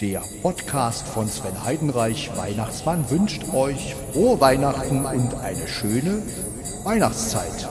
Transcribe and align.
Der 0.00 0.22
Podcast 0.42 1.06
von 1.06 1.28
Sven 1.28 1.64
Heidenreich, 1.64 2.30
Weihnachtsmann, 2.36 3.08
wünscht 3.10 3.42
euch 3.54 3.94
frohe 4.12 4.40
Weihnachten 4.40 5.04
und 5.06 5.34
eine 5.34 5.68
schöne 5.68 6.20
Weihnachtszeit. 6.82 7.68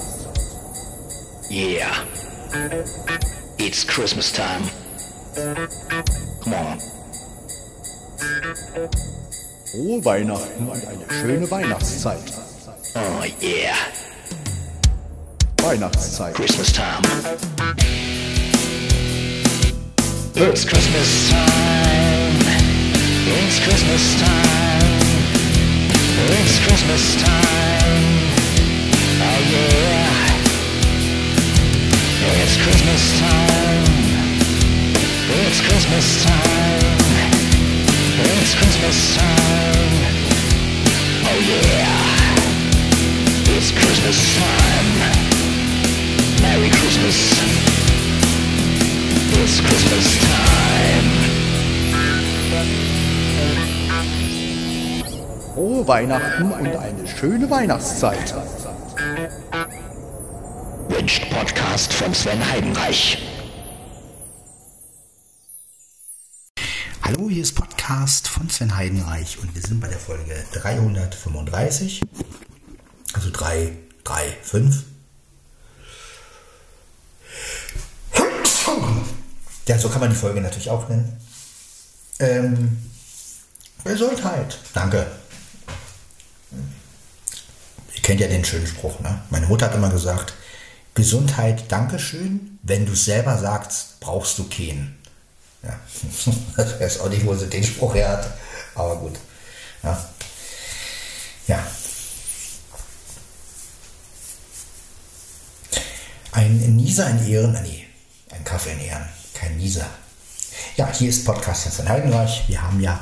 Yeah. 1.52 1.92
It's 3.58 3.86
Christmas 3.86 4.32
time. 4.32 4.62
Come 6.44 6.56
on. 6.56 6.80
Frohe 9.72 10.06
Weihnachten 10.06 10.68
und 10.68 10.88
eine 10.88 11.22
schöne 11.22 11.52
Weihnachtszeit. 11.52 12.24
Oh 12.96 13.24
yeah. 13.42 13.76
Weihnachtszeit. 15.62 16.36
Christmas 16.36 16.72
time. 16.72 17.02
It's 20.36 20.66
Christmas 20.66 21.30
time. 21.30 22.42
It's 23.38 23.60
Christmas 23.60 24.20
time. 24.20 25.00
It's 26.26 26.58
Christmas 26.66 27.16
time. 27.22 28.04
Oh 29.22 29.40
yeah. 29.54 30.10
It's 32.42 32.58
Christmas 32.58 33.20
time. 33.20 33.86
It's 35.38 35.62
Christmas 35.62 36.24
time. 36.26 36.98
It's 38.26 38.56
Christmas 38.56 39.16
time. 39.16 39.94
Oh 41.30 41.40
yeah. 41.46 41.94
It's 43.56 43.72
Christmas 43.72 44.18
time. 44.40 44.88
Merry 46.42 46.72
Christmas. 46.72 47.43
It's 49.36 49.60
Christmas 49.62 50.20
time. 50.20 51.10
Frohe 55.54 55.88
Weihnachten 55.88 56.52
und 56.52 56.68
eine 56.68 57.08
schöne 57.08 57.50
Weihnachtszeit. 57.50 58.34
Wünscht 60.90 61.30
Podcast 61.32 61.94
von 61.94 62.14
Sven 62.14 62.52
Heidenreich. 62.52 63.18
Hallo, 67.02 67.30
hier 67.30 67.42
ist 67.42 67.54
Podcast 67.56 68.28
von 68.28 68.50
Sven 68.50 68.76
Heidenreich 68.78 69.40
und 69.40 69.54
wir 69.56 69.62
sind 69.62 69.82
bei 69.82 69.88
der 69.88 70.00
Folge 70.00 70.36
335. 70.54 72.02
Also 73.14 73.30
3, 73.32 73.78
3, 74.04 74.38
5. 74.44 74.93
Ja, 79.68 79.80
so 79.80 79.90
kann 79.90 80.02
man 80.02 80.10
die 80.10 80.16
Folge 80.16 80.42
natürlich 80.42 80.70
auch 80.70 80.90
nennen. 80.90 81.18
Ähm, 82.20 82.78
Gesundheit. 83.84 84.58
Danke. 84.74 85.06
Ihr 87.96 88.02
kennt 88.02 88.20
ja 88.20 88.28
den 88.28 88.44
schönen 88.46 88.68
Spruch, 88.68 89.00
ne? 89.00 89.22
Meine 89.30 89.48
Mutter 89.48 89.68
hat 89.68 89.76
immer 89.76 89.90
gesagt, 89.90 90.34
Gesundheit, 90.96 91.72
Dankeschön. 91.72 92.60
Wenn 92.62 92.86
du 92.86 92.94
es 92.94 93.06
selber 93.06 93.38
sagst, 93.38 94.00
brauchst 94.00 94.38
du 94.38 94.48
keinen. 94.48 94.98
Ja, 95.64 95.80
ich 96.64 96.80
weiß 96.80 97.00
auch 97.00 97.10
nicht, 97.10 97.26
wo 97.26 97.36
sie 97.36 97.48
den 97.48 97.64
Spruch 97.64 97.96
her 97.96 98.10
hat, 98.10 98.34
aber 98.76 98.98
gut. 98.98 99.18
Ja. 99.82 100.10
ja. 101.48 101.68
Ein 106.32 106.76
Nieser 106.76 107.10
in 107.10 107.28
Ehren, 107.28 107.58
nee, 107.64 107.86
ein 108.32 108.44
Kaffee 108.44 108.72
in 108.72 108.80
Ehren, 108.80 109.08
kein. 109.44 109.60
Ja, 110.78 110.92
hier 110.92 111.10
ist 111.10 111.26
Podcast 111.26 111.68
von 111.76 111.88
Heidenreich. 111.88 112.44
Wir 112.48 112.62
haben 112.62 112.80
ja, 112.82 113.00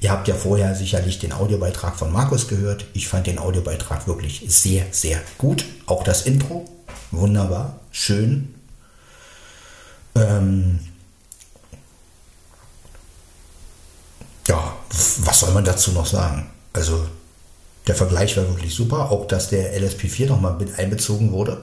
ihr 0.00 0.10
habt 0.10 0.28
ja 0.28 0.34
vorher 0.34 0.74
sicherlich 0.74 1.18
den 1.18 1.32
Audiobeitrag 1.32 1.96
von 1.96 2.12
Markus 2.12 2.48
gehört. 2.48 2.86
Ich 2.92 3.08
fand 3.08 3.26
den 3.26 3.38
Audiobeitrag 3.38 4.06
wirklich 4.06 4.44
sehr, 4.48 4.86
sehr 4.90 5.20
gut. 5.36 5.64
Auch 5.86 6.04
das 6.04 6.22
Intro, 6.22 6.64
wunderbar, 7.10 7.80
schön. 7.90 8.54
Ähm, 10.14 10.80
ja, 14.46 14.76
was 15.18 15.40
soll 15.40 15.52
man 15.52 15.64
dazu 15.64 15.92
noch 15.92 16.06
sagen? 16.06 16.50
Also 16.72 17.06
der 17.86 17.94
Vergleich 17.94 18.36
war 18.36 18.48
wirklich 18.48 18.74
super. 18.74 19.10
Auch 19.10 19.26
dass 19.26 19.48
der 19.48 19.78
LSP4 19.80 20.26
nochmal 20.26 20.54
mit 20.54 20.78
einbezogen 20.78 21.32
wurde, 21.32 21.62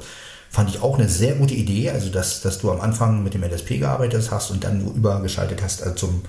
fand 0.55 0.69
ich 0.69 0.81
auch 0.81 0.97
eine 0.97 1.09
sehr 1.09 1.35
gute 1.35 1.53
Idee. 1.53 1.91
Also 1.91 2.09
dass, 2.09 2.41
dass 2.41 2.59
du 2.59 2.71
am 2.71 2.79
Anfang 2.79 3.23
mit 3.23 3.33
dem 3.33 3.43
LSP 3.43 3.79
gearbeitet 3.79 4.31
hast 4.31 4.51
und 4.51 4.63
dann 4.63 4.85
übergeschaltet 4.95 5.61
hast 5.61 5.83
also 5.83 5.95
zum 5.95 6.21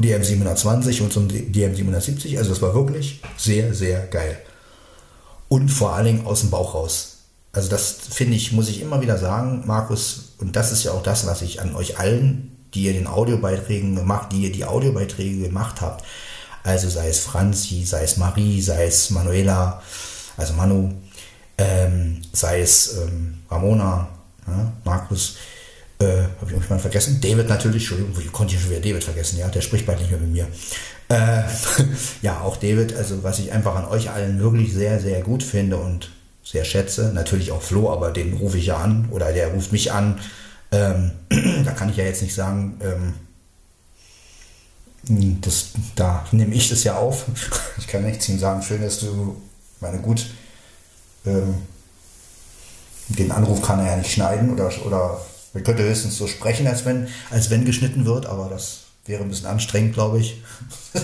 DM720 0.00 1.02
und 1.02 1.12
zum 1.12 1.26
DM770. 1.26 2.38
Also 2.38 2.50
das 2.50 2.62
war 2.62 2.74
wirklich 2.74 3.20
sehr, 3.36 3.74
sehr 3.74 4.06
geil. 4.06 4.38
Und 5.48 5.68
vor 5.68 5.94
allen 5.94 6.06
Dingen 6.06 6.26
aus 6.26 6.40
dem 6.40 6.50
Bauch 6.50 6.74
raus. 6.74 7.16
Also 7.52 7.68
das 7.68 7.96
finde 8.10 8.36
ich, 8.36 8.52
muss 8.52 8.68
ich 8.68 8.80
immer 8.80 9.00
wieder 9.00 9.18
sagen, 9.18 9.64
Markus, 9.66 10.34
und 10.38 10.54
das 10.54 10.70
ist 10.70 10.84
ja 10.84 10.92
auch 10.92 11.02
das, 11.02 11.26
was 11.26 11.42
ich 11.42 11.60
an 11.60 11.74
euch 11.74 11.98
allen 11.98 12.54
die 12.74 12.84
ihr 12.84 12.92
den 12.92 13.06
Audiobeiträgen 13.06 13.96
gemacht, 13.96 14.30
die 14.32 14.42
ihr 14.42 14.52
die 14.52 14.64
Audiobeiträge 14.64 15.44
gemacht 15.44 15.80
habt. 15.80 16.04
Also 16.62 16.88
sei 16.88 17.08
es 17.08 17.20
Franzi, 17.20 17.84
sei 17.84 18.02
es 18.02 18.18
Marie, 18.18 18.60
sei 18.60 18.86
es 18.86 19.10
Manuela, 19.10 19.82
also 20.36 20.52
Manu, 20.52 20.92
ähm, 21.58 22.22
sei 22.32 22.60
es 22.60 22.96
ähm, 22.96 23.38
Ramona, 23.50 24.08
ja, 24.46 24.72
Markus, 24.84 25.36
äh, 26.00 26.06
habe 26.06 26.46
ich 26.46 26.50
irgendjemand 26.52 26.80
vergessen? 26.80 27.20
David 27.20 27.48
natürlich, 27.48 27.82
Entschuldigung, 27.82 28.14
ich 28.24 28.32
konnte 28.32 28.52
hier 28.52 28.60
schon 28.60 28.70
wieder 28.70 28.80
David 28.80 29.04
vergessen, 29.04 29.38
ja, 29.38 29.48
der 29.48 29.60
spricht 29.60 29.84
bald 29.84 29.98
nicht 29.98 30.10
mehr 30.10 30.20
mit 30.20 30.30
mir. 30.30 30.46
Äh, 31.08 31.42
ja, 32.22 32.40
auch 32.40 32.56
David, 32.56 32.94
also 32.94 33.22
was 33.24 33.40
ich 33.40 33.52
einfach 33.52 33.74
an 33.74 33.86
euch 33.86 34.10
allen 34.10 34.40
wirklich 34.40 34.72
sehr, 34.72 35.00
sehr 35.00 35.20
gut 35.22 35.42
finde 35.42 35.76
und 35.76 36.10
sehr 36.44 36.64
schätze, 36.64 37.12
natürlich 37.12 37.50
auch 37.50 37.62
Flo, 37.62 37.90
aber 37.92 38.10
den 38.10 38.34
rufe 38.34 38.58
ich 38.58 38.66
ja 38.66 38.78
an 38.78 39.08
oder 39.10 39.32
der 39.32 39.48
ruft 39.48 39.72
mich 39.72 39.92
an, 39.92 40.20
ähm, 40.70 41.10
da 41.64 41.72
kann 41.72 41.90
ich 41.90 41.96
ja 41.96 42.04
jetzt 42.04 42.22
nicht 42.22 42.34
sagen, 42.34 42.80
ähm, 42.80 43.14
das, 45.40 45.70
da 45.94 46.26
nehme 46.32 46.54
ich 46.54 46.68
das 46.68 46.84
ja 46.84 46.96
auf. 46.96 47.24
Ich 47.78 47.86
kann 47.86 48.04
nichts 48.04 48.28
ihm 48.28 48.38
sagen, 48.38 48.60
schön, 48.62 48.82
dass 48.82 48.98
du, 48.98 49.40
meine 49.80 49.98
gut, 49.98 50.26
ähm, 51.26 51.54
den 53.08 53.32
Anruf 53.32 53.62
kann 53.62 53.78
er 53.80 53.86
ja 53.86 53.96
nicht 53.96 54.12
schneiden 54.12 54.52
oder, 54.52 54.70
oder 54.84 55.20
wir 55.52 55.62
könnte 55.62 55.82
höchstens 55.82 56.16
so 56.16 56.26
sprechen, 56.26 56.66
als 56.66 56.84
wenn, 56.84 57.08
als 57.30 57.50
wenn 57.50 57.64
geschnitten 57.64 58.04
wird, 58.04 58.26
aber 58.26 58.48
das 58.48 58.80
wäre 59.06 59.22
ein 59.22 59.30
bisschen 59.30 59.46
anstrengend, 59.46 59.94
glaube 59.94 60.18
ich. 60.20 60.42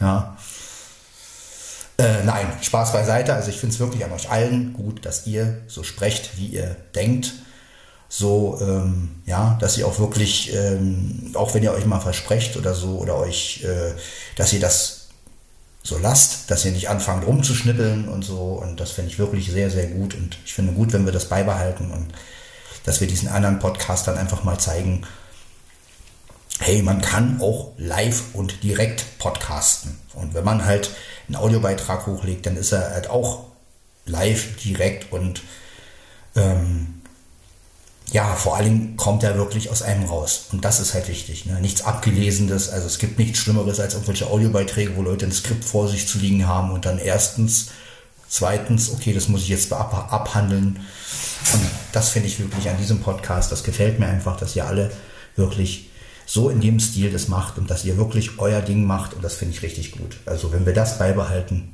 ja. 0.00 0.36
Äh, 1.98 2.24
nein, 2.24 2.46
Spaß 2.60 2.92
beiseite. 2.92 3.34
Also 3.34 3.50
ich 3.50 3.58
finde 3.58 3.74
es 3.74 3.80
wirklich 3.80 4.04
an 4.04 4.12
euch 4.12 4.30
allen 4.30 4.72
gut, 4.72 5.04
dass 5.04 5.26
ihr 5.26 5.62
so 5.66 5.82
sprecht, 5.82 6.36
wie 6.36 6.46
ihr 6.46 6.76
denkt 6.94 7.32
so, 8.08 8.58
ähm, 8.60 9.22
ja, 9.26 9.58
dass 9.60 9.76
ihr 9.76 9.86
auch 9.86 9.98
wirklich, 9.98 10.54
ähm, 10.54 11.32
auch 11.34 11.54
wenn 11.54 11.64
ihr 11.64 11.72
euch 11.72 11.84
mal 11.84 12.00
versprecht 12.00 12.56
oder 12.56 12.74
so, 12.74 12.98
oder 12.98 13.16
euch, 13.16 13.64
äh, 13.64 13.92
dass 14.36 14.52
ihr 14.52 14.60
das 14.60 15.03
so 15.86 15.98
lasst, 15.98 16.50
dass 16.50 16.64
ihr 16.64 16.72
nicht 16.72 16.88
anfangt 16.88 17.26
rumzuschnippeln 17.26 18.08
und 18.08 18.24
so. 18.24 18.54
Und 18.54 18.80
das 18.80 18.90
finde 18.90 19.10
ich 19.10 19.18
wirklich 19.18 19.50
sehr, 19.50 19.70
sehr 19.70 19.86
gut. 19.86 20.14
Und 20.14 20.38
ich 20.44 20.54
finde 20.54 20.72
gut, 20.72 20.94
wenn 20.94 21.04
wir 21.04 21.12
das 21.12 21.28
beibehalten 21.28 21.90
und 21.90 22.08
dass 22.84 23.00
wir 23.00 23.06
diesen 23.06 23.28
anderen 23.28 23.58
Podcastern 23.58 24.16
einfach 24.16 24.44
mal 24.44 24.58
zeigen, 24.58 25.06
hey, 26.58 26.82
man 26.82 27.02
kann 27.02 27.40
auch 27.40 27.72
live 27.76 28.22
und 28.32 28.62
direkt 28.62 29.18
podcasten. 29.18 29.98
Und 30.14 30.32
wenn 30.32 30.44
man 30.44 30.64
halt 30.64 30.90
einen 31.28 31.36
Audiobeitrag 31.36 32.06
hochlegt, 32.06 32.46
dann 32.46 32.56
ist 32.56 32.72
er 32.72 32.90
halt 32.90 33.10
auch 33.10 33.44
live, 34.06 34.56
direkt 34.56 35.12
und 35.12 35.42
ähm, 36.34 36.93
ja, 38.12 38.34
vor 38.34 38.60
Dingen 38.62 38.96
kommt 38.96 39.22
er 39.22 39.36
wirklich 39.36 39.70
aus 39.70 39.82
einem 39.82 40.04
raus. 40.04 40.46
Und 40.52 40.64
das 40.64 40.78
ist 40.80 40.94
halt 40.94 41.08
wichtig. 41.08 41.46
Ne? 41.46 41.60
Nichts 41.60 41.82
Abgelesenes. 41.82 42.68
Also 42.68 42.86
es 42.86 42.98
gibt 42.98 43.18
nichts 43.18 43.38
Schlimmeres 43.38 43.80
als 43.80 43.94
irgendwelche 43.94 44.28
Audiobeiträge, 44.28 44.96
wo 44.96 45.02
Leute 45.02 45.26
ein 45.26 45.32
Skript 45.32 45.64
vor 45.64 45.88
sich 45.88 46.06
zu 46.06 46.18
liegen 46.18 46.46
haben 46.46 46.70
und 46.70 46.84
dann 46.84 46.98
erstens, 46.98 47.70
zweitens, 48.28 48.92
okay, 48.92 49.12
das 49.12 49.28
muss 49.28 49.42
ich 49.42 49.48
jetzt 49.48 49.72
ab 49.72 50.12
abhandeln. 50.12 50.80
Und 51.52 51.62
das 51.92 52.10
finde 52.10 52.28
ich 52.28 52.38
wirklich 52.38 52.68
an 52.68 52.76
diesem 52.76 53.00
Podcast. 53.00 53.50
Das 53.50 53.64
gefällt 53.64 53.98
mir 53.98 54.06
einfach, 54.06 54.36
dass 54.36 54.54
ihr 54.54 54.66
alle 54.66 54.90
wirklich 55.36 55.90
so 56.26 56.50
in 56.50 56.60
dem 56.60 56.80
Stil 56.80 57.10
das 57.10 57.28
macht 57.28 57.58
und 57.58 57.70
dass 57.70 57.84
ihr 57.84 57.96
wirklich 57.96 58.38
euer 58.38 58.60
Ding 58.60 58.84
macht. 58.84 59.14
Und 59.14 59.22
das 59.22 59.34
finde 59.34 59.54
ich 59.54 59.62
richtig 59.62 59.92
gut. 59.92 60.18
Also 60.26 60.52
wenn 60.52 60.66
wir 60.66 60.74
das 60.74 60.98
beibehalten. 60.98 61.72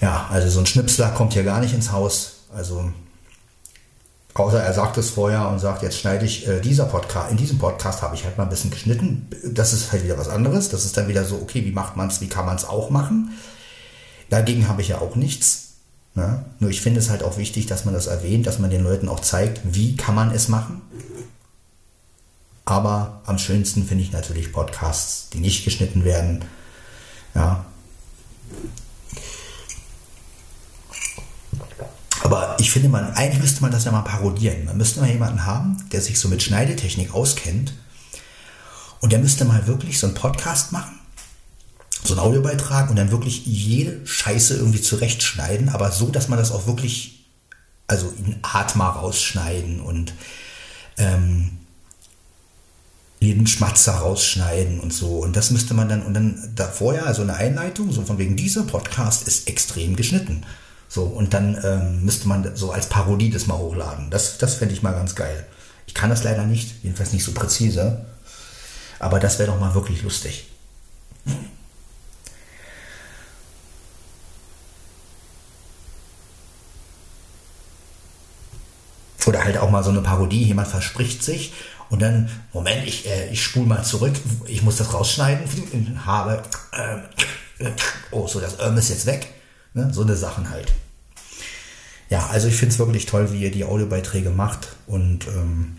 Ja, 0.00 0.28
also 0.30 0.48
so 0.48 0.60
ein 0.60 0.66
Schnipsler 0.66 1.10
kommt 1.10 1.32
hier 1.32 1.42
gar 1.42 1.60
nicht 1.60 1.74
ins 1.74 1.90
Haus. 1.90 2.44
Also 2.54 2.92
Außer 4.38 4.62
er 4.62 4.72
sagt 4.72 4.96
es 4.98 5.10
vorher 5.10 5.48
und 5.48 5.58
sagt, 5.58 5.82
jetzt 5.82 5.98
schneide 5.98 6.24
ich 6.24 6.46
äh, 6.46 6.60
dieser 6.60 6.84
Podcast, 6.84 7.32
in 7.32 7.36
diesem 7.36 7.58
Podcast 7.58 8.02
habe 8.02 8.14
ich 8.14 8.24
halt 8.24 8.38
mal 8.38 8.44
ein 8.44 8.50
bisschen 8.50 8.70
geschnitten. 8.70 9.26
Das 9.44 9.72
ist 9.72 9.90
halt 9.90 10.04
wieder 10.04 10.16
was 10.16 10.28
anderes. 10.28 10.68
Das 10.68 10.84
ist 10.84 10.96
dann 10.96 11.08
wieder 11.08 11.24
so, 11.24 11.36
okay, 11.36 11.64
wie 11.64 11.72
macht 11.72 11.96
man 11.96 12.06
es, 12.06 12.20
wie 12.20 12.28
kann 12.28 12.46
man 12.46 12.54
es 12.54 12.64
auch 12.64 12.88
machen? 12.88 13.32
Dagegen 14.30 14.68
habe 14.68 14.80
ich 14.80 14.88
ja 14.88 14.98
auch 15.00 15.16
nichts. 15.16 15.70
Ne? 16.14 16.44
Nur 16.60 16.70
ich 16.70 16.80
finde 16.80 17.00
es 17.00 17.10
halt 17.10 17.24
auch 17.24 17.36
wichtig, 17.36 17.66
dass 17.66 17.84
man 17.84 17.94
das 17.94 18.06
erwähnt, 18.06 18.46
dass 18.46 18.60
man 18.60 18.70
den 18.70 18.84
Leuten 18.84 19.08
auch 19.08 19.20
zeigt, 19.20 19.60
wie 19.64 19.96
kann 19.96 20.14
man 20.14 20.30
es 20.30 20.48
machen. 20.48 20.82
Aber 22.64 23.22
am 23.26 23.38
schönsten 23.38 23.86
finde 23.86 24.04
ich 24.04 24.12
natürlich 24.12 24.52
Podcasts, 24.52 25.30
die 25.30 25.40
nicht 25.40 25.64
geschnitten 25.64 26.04
werden. 26.04 26.44
Ja. 27.34 27.64
Aber 32.28 32.56
ich 32.58 32.70
finde, 32.70 32.90
man, 32.90 33.14
eigentlich 33.14 33.40
müsste 33.40 33.62
man 33.62 33.70
das 33.70 33.84
ja 33.84 33.90
mal 33.90 34.02
parodieren. 34.02 34.66
Man 34.66 34.76
müsste 34.76 35.00
mal 35.00 35.08
jemanden 35.08 35.46
haben, 35.46 35.82
der 35.92 36.02
sich 36.02 36.20
so 36.20 36.28
mit 36.28 36.42
Schneidetechnik 36.42 37.14
auskennt. 37.14 37.72
Und 39.00 39.12
der 39.12 39.18
müsste 39.18 39.46
mal 39.46 39.66
wirklich 39.66 39.98
so 39.98 40.08
einen 40.08 40.14
Podcast 40.14 40.70
machen, 40.70 41.00
so 42.04 42.12
einen 42.12 42.20
Audiobeitrag 42.20 42.90
und 42.90 42.96
dann 42.96 43.10
wirklich 43.10 43.46
jede 43.46 44.06
Scheiße 44.06 44.58
irgendwie 44.58 44.82
zurechtschneiden, 44.82 45.70
aber 45.70 45.90
so, 45.90 46.10
dass 46.10 46.28
man 46.28 46.38
das 46.38 46.52
auch 46.52 46.66
wirklich, 46.66 47.24
also 47.86 48.12
in 48.18 48.36
Atma 48.42 48.90
rausschneiden 48.90 49.80
und 49.80 50.12
ähm, 50.98 51.56
jeden 53.20 53.46
Schmatzer 53.46 53.94
rausschneiden 53.94 54.80
und 54.80 54.92
so. 54.92 55.20
Und 55.20 55.34
das 55.34 55.50
müsste 55.50 55.72
man 55.72 55.88
dann, 55.88 56.02
und 56.02 56.12
dann 56.12 56.52
da 56.54 56.68
vorher, 56.68 57.06
also 57.06 57.22
eine 57.22 57.36
Einleitung, 57.36 57.90
so 57.90 58.02
von 58.02 58.18
wegen, 58.18 58.36
dieser 58.36 58.64
Podcast 58.64 59.26
ist 59.26 59.48
extrem 59.48 59.96
geschnitten. 59.96 60.44
So, 60.88 61.02
und 61.02 61.34
dann 61.34 61.58
ähm, 61.62 62.04
müsste 62.04 62.28
man 62.28 62.56
so 62.56 62.72
als 62.72 62.88
Parodie 62.88 63.30
das 63.30 63.46
mal 63.46 63.58
hochladen. 63.58 64.10
Das, 64.10 64.38
das 64.38 64.54
fände 64.54 64.74
ich 64.74 64.82
mal 64.82 64.92
ganz 64.92 65.14
geil. 65.14 65.46
Ich 65.86 65.94
kann 65.94 66.10
das 66.10 66.24
leider 66.24 66.44
nicht, 66.44 66.82
jedenfalls 66.82 67.12
nicht 67.12 67.24
so 67.24 67.32
präzise. 67.32 68.06
Aber 68.98 69.20
das 69.20 69.38
wäre 69.38 69.50
doch 69.50 69.60
mal 69.60 69.74
wirklich 69.74 70.02
lustig. 70.02 70.46
Oder 79.26 79.44
halt 79.44 79.58
auch 79.58 79.70
mal 79.70 79.84
so 79.84 79.90
eine 79.90 80.00
Parodie, 80.00 80.44
jemand 80.44 80.68
verspricht 80.68 81.22
sich 81.22 81.52
und 81.90 82.02
dann, 82.02 82.28
Moment, 82.52 82.86
ich, 82.86 83.06
äh, 83.06 83.28
ich 83.30 83.42
spule 83.42 83.66
mal 83.66 83.82
zurück, 83.82 84.14
ich 84.46 84.62
muss 84.62 84.76
das 84.76 84.92
rausschneiden, 84.92 86.04
habe, 86.06 86.42
äh, 86.72 87.70
oh, 88.10 88.26
so, 88.26 88.40
das 88.40 88.58
Öm 88.60 88.76
ist 88.76 88.90
jetzt 88.90 89.06
weg. 89.06 89.34
Ne? 89.74 89.90
So 89.92 90.02
eine 90.02 90.16
Sachen 90.16 90.50
halt. 90.50 90.72
Ja, 92.10 92.26
also 92.28 92.48
ich 92.48 92.56
finde 92.56 92.72
es 92.72 92.78
wirklich 92.78 93.06
toll, 93.06 93.32
wie 93.32 93.42
ihr 93.42 93.50
die 93.50 93.64
Audiobeiträge 93.64 94.30
macht 94.30 94.76
und 94.86 95.26
ähm, 95.28 95.78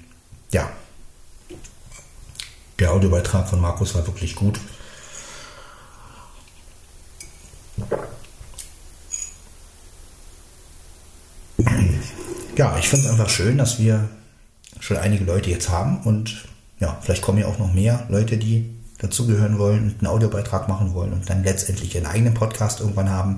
ja, 0.51 0.69
der 2.77 2.91
Audiobeitrag 2.91 3.49
von 3.49 3.59
Markus 3.59 3.95
war 3.95 4.05
wirklich 4.05 4.35
gut. 4.35 4.59
Ja, 12.55 12.77
ich 12.77 12.89
finde 12.89 13.05
es 13.05 13.11
einfach 13.11 13.29
schön, 13.29 13.57
dass 13.57 13.79
wir 13.79 14.09
schon 14.79 14.97
einige 14.97 15.23
Leute 15.23 15.49
jetzt 15.49 15.69
haben 15.69 16.01
und 16.01 16.45
ja, 16.79 16.97
vielleicht 17.01 17.21
kommen 17.21 17.39
ja 17.39 17.47
auch 17.47 17.57
noch 17.57 17.73
mehr 17.73 18.05
Leute, 18.09 18.37
die 18.37 18.69
dazugehören 18.97 19.57
wollen 19.57 19.83
und 19.83 19.99
einen 19.99 20.07
Audiobeitrag 20.07 20.67
machen 20.67 20.93
wollen 20.93 21.13
und 21.13 21.29
dann 21.29 21.43
letztendlich 21.43 21.95
ihren 21.95 22.05
eigenen 22.05 22.33
Podcast 22.33 22.79
irgendwann 22.79 23.09
haben. 23.09 23.37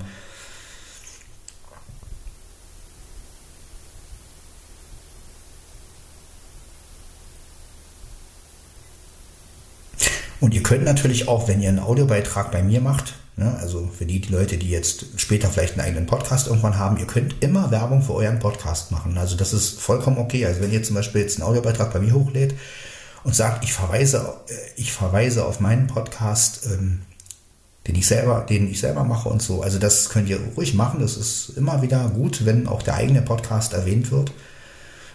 Und 10.41 10.55
ihr 10.55 10.63
könnt 10.63 10.83
natürlich 10.83 11.27
auch, 11.27 11.47
wenn 11.47 11.61
ihr 11.61 11.69
einen 11.69 11.79
Audiobeitrag 11.79 12.51
bei 12.51 12.63
mir 12.63 12.81
macht, 12.81 13.13
ne, 13.37 13.55
also 13.61 13.89
für 13.95 14.07
die, 14.07 14.19
die 14.19 14.33
Leute, 14.33 14.57
die 14.57 14.71
jetzt 14.71 15.05
später 15.17 15.49
vielleicht 15.49 15.73
einen 15.73 15.87
eigenen 15.87 16.07
Podcast 16.07 16.47
irgendwann 16.47 16.79
haben, 16.79 16.97
ihr 16.97 17.05
könnt 17.05 17.35
immer 17.43 17.69
Werbung 17.69 18.01
für 18.01 18.15
euren 18.15 18.39
Podcast 18.39 18.91
machen. 18.91 19.19
Also 19.19 19.37
das 19.37 19.53
ist 19.53 19.79
vollkommen 19.79 20.17
okay. 20.17 20.47
Also 20.47 20.61
wenn 20.61 20.73
ihr 20.73 20.81
zum 20.81 20.95
Beispiel 20.95 21.21
jetzt 21.21 21.39
einen 21.39 21.47
Audiobeitrag 21.47 21.93
bei 21.93 21.99
mir 21.99 22.13
hochlädt 22.13 22.55
und 23.23 23.35
sagt, 23.35 23.63
ich 23.63 23.71
verweise, 23.71 24.33
äh, 24.47 24.53
ich 24.77 24.91
verweise 24.91 25.45
auf 25.45 25.59
meinen 25.59 25.85
Podcast, 25.85 26.67
ähm, 26.73 27.03
den 27.87 27.95
ich 27.95 28.07
selber, 28.07 28.43
den 28.49 28.69
ich 28.69 28.79
selber 28.79 29.03
mache 29.03 29.29
und 29.29 29.43
so. 29.43 29.61
Also 29.61 29.77
das 29.77 30.09
könnt 30.09 30.27
ihr 30.27 30.39
ruhig 30.57 30.73
machen. 30.73 31.01
Das 31.01 31.17
ist 31.17 31.49
immer 31.55 31.83
wieder 31.83 32.09
gut, 32.09 32.45
wenn 32.45 32.67
auch 32.67 32.81
der 32.81 32.95
eigene 32.95 33.21
Podcast 33.21 33.73
erwähnt 33.73 34.11
wird. 34.11 34.31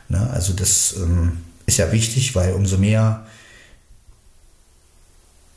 Ne, 0.09 0.31
also 0.33 0.53
das 0.53 0.95
ähm, 0.97 1.39
ist 1.67 1.79
ja 1.79 1.91
wichtig, 1.91 2.37
weil 2.37 2.53
umso 2.53 2.79
mehr 2.79 3.26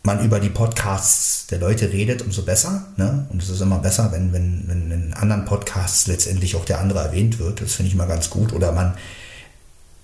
man 0.03 0.23
über 0.23 0.39
die 0.39 0.49
Podcasts 0.49 1.47
der 1.47 1.59
Leute 1.59 1.91
redet, 1.91 2.21
umso 2.21 2.43
besser. 2.43 2.85
Ne? 2.97 3.27
Und 3.29 3.43
es 3.43 3.49
ist 3.49 3.61
immer 3.61 3.79
besser, 3.79 4.11
wenn, 4.11 4.31
wenn, 4.31 4.63
wenn 4.67 4.91
in 4.91 5.13
anderen 5.13 5.45
Podcasts 5.45 6.07
letztendlich 6.07 6.55
auch 6.55 6.65
der 6.65 6.79
andere 6.79 6.99
erwähnt 6.99 7.39
wird. 7.39 7.61
Das 7.61 7.73
finde 7.73 7.89
ich 7.89 7.95
mal 7.95 8.07
ganz 8.07 8.29
gut. 8.29 8.53
Oder 8.53 8.71
man, 8.71 8.95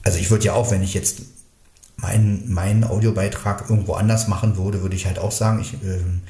also 0.03 0.18
ich 0.19 0.30
würde 0.30 0.45
ja 0.45 0.53
auch, 0.53 0.71
wenn 0.71 0.83
ich 0.83 0.94
jetzt 0.94 1.21
meinen, 1.97 2.51
meinen 2.51 2.83
Audiobeitrag 2.83 3.69
irgendwo 3.69 3.94
anders 3.94 4.27
machen 4.27 4.57
würde, 4.57 4.81
würde 4.81 4.95
ich 4.95 5.06
halt 5.06 5.18
auch 5.18 5.31
sagen, 5.31 5.62
ich, 5.62 5.74
ähm, 5.83 6.21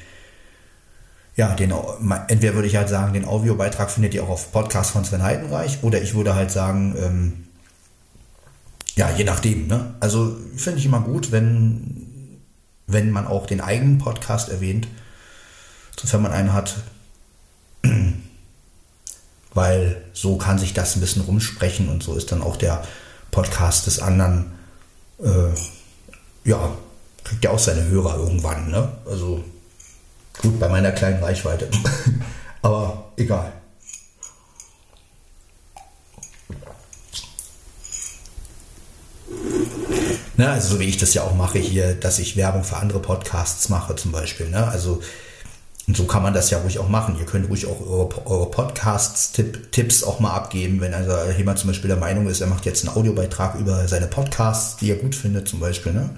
ja, 1.34 1.54
den, 1.54 1.72
entweder 2.28 2.54
würde 2.54 2.68
ich 2.68 2.76
halt 2.76 2.88
sagen, 2.88 3.12
den 3.12 3.26
Audiobeitrag 3.26 3.90
findet 3.90 4.14
ihr 4.14 4.22
auch 4.24 4.30
auf 4.30 4.52
Podcast 4.52 4.92
von 4.92 5.04
Sven 5.04 5.22
Heidenreich, 5.22 5.80
oder 5.82 6.00
ich 6.00 6.14
würde 6.14 6.34
halt 6.34 6.50
sagen, 6.50 6.94
ähm, 6.98 7.32
ja, 8.94 9.10
je 9.10 9.24
nachdem. 9.24 9.66
Ne? 9.66 9.94
Also 10.00 10.36
finde 10.56 10.78
ich 10.78 10.86
immer 10.86 11.00
gut, 11.00 11.32
wenn 11.32 12.05
wenn 12.86 13.10
man 13.10 13.26
auch 13.26 13.46
den 13.46 13.60
eigenen 13.60 13.98
Podcast 13.98 14.48
erwähnt, 14.48 14.88
sofern 15.98 16.22
man 16.22 16.32
einen 16.32 16.52
hat, 16.52 16.76
weil 19.54 20.02
so 20.12 20.36
kann 20.36 20.58
sich 20.58 20.74
das 20.74 20.96
ein 20.96 21.00
bisschen 21.00 21.22
rumsprechen 21.22 21.88
und 21.88 22.02
so 22.02 22.14
ist 22.14 22.30
dann 22.32 22.42
auch 22.42 22.56
der 22.56 22.84
Podcast 23.30 23.86
des 23.86 23.98
anderen, 24.00 24.52
äh, 25.18 26.48
ja, 26.48 26.76
kriegt 27.24 27.44
ja 27.44 27.50
auch 27.50 27.58
seine 27.58 27.84
Hörer 27.84 28.16
irgendwann, 28.16 28.70
ne? 28.70 28.88
Also 29.06 29.42
gut, 30.40 30.60
bei 30.60 30.68
meiner 30.68 30.92
kleinen 30.92 31.22
Reichweite. 31.22 31.68
Aber 32.62 33.12
egal. 33.16 33.52
Ne, 40.36 40.50
also 40.50 40.74
so 40.74 40.80
wie 40.80 40.84
ich 40.84 40.98
das 40.98 41.14
ja 41.14 41.22
auch 41.22 41.34
mache 41.34 41.58
hier, 41.58 41.94
dass 41.94 42.18
ich 42.18 42.36
Werbung 42.36 42.62
für 42.62 42.76
andere 42.76 43.00
Podcasts 43.00 43.68
mache 43.68 43.96
zum 43.96 44.12
Beispiel. 44.12 44.50
Ne? 44.50 44.66
Also 44.66 45.00
und 45.88 45.96
so 45.96 46.04
kann 46.04 46.22
man 46.22 46.34
das 46.34 46.50
ja 46.50 46.58
ruhig 46.58 46.78
auch 46.80 46.88
machen. 46.88 47.16
Ihr 47.18 47.26
könnt 47.26 47.48
ruhig 47.48 47.66
auch 47.66 47.80
eure, 47.80 48.26
eure 48.26 48.50
Podcasts-Tipps 48.50 50.02
auch 50.02 50.18
mal 50.18 50.32
abgeben, 50.32 50.80
wenn 50.80 50.92
also 50.92 51.12
jemand 51.36 51.60
zum 51.60 51.68
Beispiel 51.68 51.88
der 51.88 51.96
Meinung 51.96 52.26
ist, 52.26 52.40
er 52.40 52.48
macht 52.48 52.66
jetzt 52.66 52.86
einen 52.86 52.96
Audiobeitrag 52.96 53.54
über 53.54 53.86
seine 53.86 54.08
Podcasts, 54.08 54.76
die 54.78 54.90
er 54.90 54.96
gut 54.96 55.14
findet 55.14 55.46
zum 55.46 55.60
Beispiel, 55.60 55.92
ne? 55.92 56.10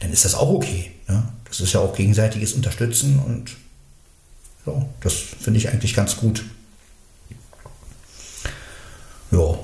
dann 0.00 0.12
ist 0.12 0.26
das 0.26 0.34
auch 0.34 0.50
okay. 0.50 0.92
Ne? 1.08 1.22
Das 1.48 1.60
ist 1.60 1.72
ja 1.72 1.80
auch 1.80 1.96
gegenseitiges 1.96 2.52
Unterstützen 2.52 3.18
und 3.18 3.56
so, 4.66 4.86
das 5.00 5.14
finde 5.14 5.58
ich 5.58 5.70
eigentlich 5.70 5.94
ganz 5.94 6.18
gut. 6.18 6.44
Ja. 9.30 9.58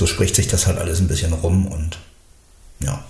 So 0.00 0.06
spricht 0.06 0.34
sich 0.34 0.48
das 0.48 0.66
halt 0.66 0.78
alles 0.78 0.98
ein 0.98 1.08
bisschen 1.08 1.34
rum 1.34 1.66
und 1.66 1.98
ja. 2.82 3.04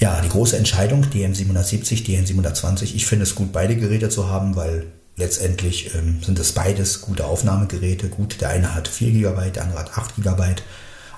Ja, 0.00 0.20
die 0.20 0.28
große 0.28 0.56
Entscheidung, 0.56 1.04
DM770, 1.04 2.04
DM720, 2.04 2.96
ich 2.96 3.06
finde 3.06 3.22
es 3.22 3.36
gut, 3.36 3.52
beide 3.52 3.76
Geräte 3.76 4.08
zu 4.08 4.28
haben, 4.28 4.56
weil 4.56 4.86
letztendlich 5.14 5.94
ähm, 5.94 6.20
sind 6.20 6.36
es 6.40 6.50
beides 6.50 7.00
gute 7.00 7.26
Aufnahmegeräte. 7.26 8.08
Gut, 8.08 8.40
der 8.40 8.48
eine 8.48 8.74
hat 8.74 8.88
4 8.88 9.12
GB, 9.12 9.50
der 9.52 9.62
andere 9.62 9.78
hat 9.78 9.96
8 9.96 10.16
GB, 10.16 10.56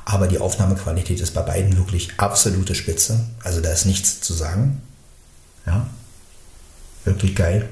aber 0.05 0.27
die 0.27 0.41
Aufnahmequalität 0.41 1.21
ist 1.21 1.33
bei 1.33 1.41
beiden 1.41 1.79
wirklich 1.79 2.11
absolute 2.19 2.75
Spitze. 2.75 3.21
Also 3.43 3.63
da 3.63 3.73
ist 3.73 3.87
nichts 3.87 4.21
zu 4.21 4.35
sagen. 4.35 4.83
Ja, 5.65 5.87
wirklich 7.07 7.35
geil. 7.35 7.67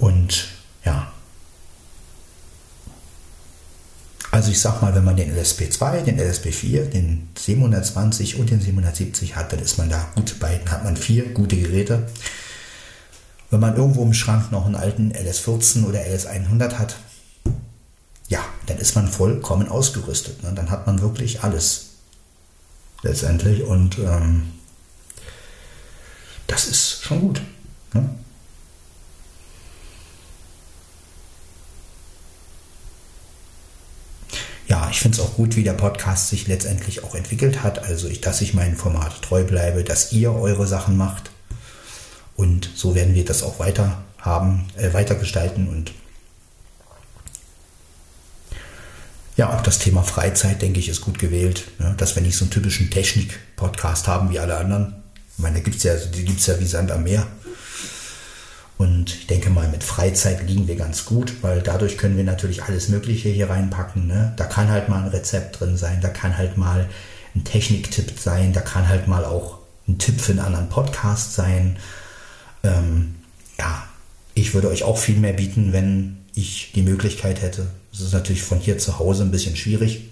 Und 0.00 0.48
ja, 0.84 1.12
Also 4.42 4.50
ich 4.50 4.60
sag 4.60 4.82
mal, 4.82 4.92
wenn 4.92 5.04
man 5.04 5.14
den 5.14 5.32
LSP2, 5.32 6.02
den 6.02 6.18
LSP4, 6.18 6.86
den 6.86 7.28
720 7.38 8.40
und 8.40 8.50
den 8.50 8.60
770 8.60 9.36
hat, 9.36 9.52
dann 9.52 9.60
ist 9.60 9.78
man 9.78 9.88
da 9.88 10.08
gut 10.16 10.40
bei. 10.40 10.56
Dann 10.56 10.72
hat 10.72 10.82
man 10.82 10.96
vier 10.96 11.26
gute 11.32 11.56
Geräte. 11.56 12.08
Wenn 13.50 13.60
man 13.60 13.76
irgendwo 13.76 14.02
im 14.02 14.14
Schrank 14.14 14.50
noch 14.50 14.66
einen 14.66 14.74
alten 14.74 15.12
LS14 15.12 15.84
oder 15.84 16.00
LS100 16.00 16.72
hat, 16.72 16.96
ja, 18.26 18.40
dann 18.66 18.78
ist 18.78 18.96
man 18.96 19.06
vollkommen 19.06 19.68
ausgerüstet. 19.68 20.42
Ne? 20.42 20.52
Dann 20.56 20.72
hat 20.72 20.88
man 20.88 21.00
wirklich 21.00 21.44
alles 21.44 21.90
letztendlich 23.04 23.62
und 23.62 24.00
ähm, 24.00 24.50
das 26.48 26.66
ist 26.66 27.04
schon 27.04 27.20
gut. 27.20 27.42
Ne? 27.94 28.10
Ja, 34.72 34.88
ich 34.90 35.00
finde 35.00 35.18
es 35.18 35.22
auch 35.22 35.34
gut, 35.34 35.54
wie 35.56 35.64
der 35.64 35.74
Podcast 35.74 36.30
sich 36.30 36.48
letztendlich 36.48 37.04
auch 37.04 37.14
entwickelt 37.14 37.62
hat. 37.62 37.84
Also, 37.84 38.08
ich, 38.08 38.22
dass 38.22 38.40
ich 38.40 38.54
meinem 38.54 38.74
Format 38.74 39.20
treu 39.20 39.44
bleibe, 39.44 39.84
dass 39.84 40.12
ihr 40.12 40.32
eure 40.32 40.66
Sachen 40.66 40.96
macht. 40.96 41.30
Und 42.36 42.70
so 42.74 42.94
werden 42.94 43.14
wir 43.14 43.26
das 43.26 43.42
auch 43.42 43.58
weiter 43.58 44.02
haben, 44.16 44.66
äh, 44.78 44.94
weiter 44.94 45.14
gestalten. 45.14 45.68
Und 45.68 45.92
Ja, 49.36 49.54
auch 49.54 49.62
das 49.62 49.78
Thema 49.78 50.02
Freizeit, 50.02 50.62
denke 50.62 50.80
ich, 50.80 50.88
ist 50.88 51.02
gut 51.02 51.18
gewählt. 51.18 51.64
Ne? 51.78 51.94
Dass 51.98 52.14
wir 52.14 52.22
nicht 52.22 52.36
so 52.38 52.46
einen 52.46 52.50
typischen 52.50 52.90
Technik-Podcast 52.90 54.08
haben 54.08 54.30
wie 54.30 54.38
alle 54.38 54.56
anderen. 54.56 55.02
Ich 55.36 55.42
meine, 55.42 55.56
da 55.56 55.62
gibt's 55.62 55.82
ja, 55.82 55.96
die 55.96 56.24
gibt 56.24 56.40
es 56.40 56.46
ja 56.46 56.58
wie 56.58 56.66
Sand 56.66 56.90
am 56.90 57.02
Meer. 57.02 57.26
Und 59.02 59.12
ich 59.12 59.26
denke 59.26 59.50
mal, 59.50 59.66
mit 59.66 59.82
Freizeit 59.82 60.48
liegen 60.48 60.68
wir 60.68 60.76
ganz 60.76 61.04
gut, 61.06 61.42
weil 61.42 61.60
dadurch 61.60 61.98
können 61.98 62.16
wir 62.16 62.22
natürlich 62.22 62.62
alles 62.62 62.88
Mögliche 62.88 63.30
hier 63.30 63.50
reinpacken. 63.50 64.06
Ne? 64.06 64.32
Da 64.36 64.44
kann 64.44 64.70
halt 64.70 64.88
mal 64.88 65.02
ein 65.02 65.08
Rezept 65.08 65.58
drin 65.58 65.76
sein, 65.76 66.00
da 66.00 66.08
kann 66.08 66.38
halt 66.38 66.56
mal 66.56 66.88
ein 67.34 67.42
Techniktipp 67.42 68.16
sein, 68.16 68.52
da 68.52 68.60
kann 68.60 68.88
halt 68.88 69.08
mal 69.08 69.24
auch 69.24 69.58
ein 69.88 69.98
Tipp 69.98 70.20
für 70.20 70.30
einen 70.30 70.38
anderen 70.38 70.68
Podcast 70.68 71.34
sein. 71.34 71.78
Ähm, 72.62 73.16
ja, 73.58 73.82
ich 74.34 74.54
würde 74.54 74.68
euch 74.68 74.84
auch 74.84 74.98
viel 74.98 75.16
mehr 75.16 75.32
bieten, 75.32 75.72
wenn 75.72 76.18
ich 76.36 76.70
die 76.72 76.82
Möglichkeit 76.82 77.42
hätte. 77.42 77.66
Das 77.90 78.02
ist 78.02 78.12
natürlich 78.12 78.44
von 78.44 78.60
hier 78.60 78.78
zu 78.78 79.00
Hause 79.00 79.24
ein 79.24 79.32
bisschen 79.32 79.56
schwierig. 79.56 80.10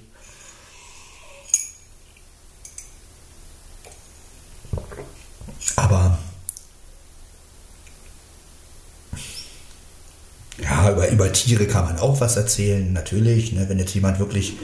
Aber 5.77 6.19
ja, 10.71 10.93
über, 10.93 11.09
über 11.09 11.33
Tiere 11.33 11.67
kann 11.67 11.85
man 11.85 11.99
auch 11.99 12.21
was 12.21 12.37
erzählen, 12.37 12.93
natürlich. 12.93 13.53
Ne, 13.53 13.69
wenn 13.69 13.79
jetzt 13.79 13.95
jemand 13.95 14.19
wirklich, 14.19 14.57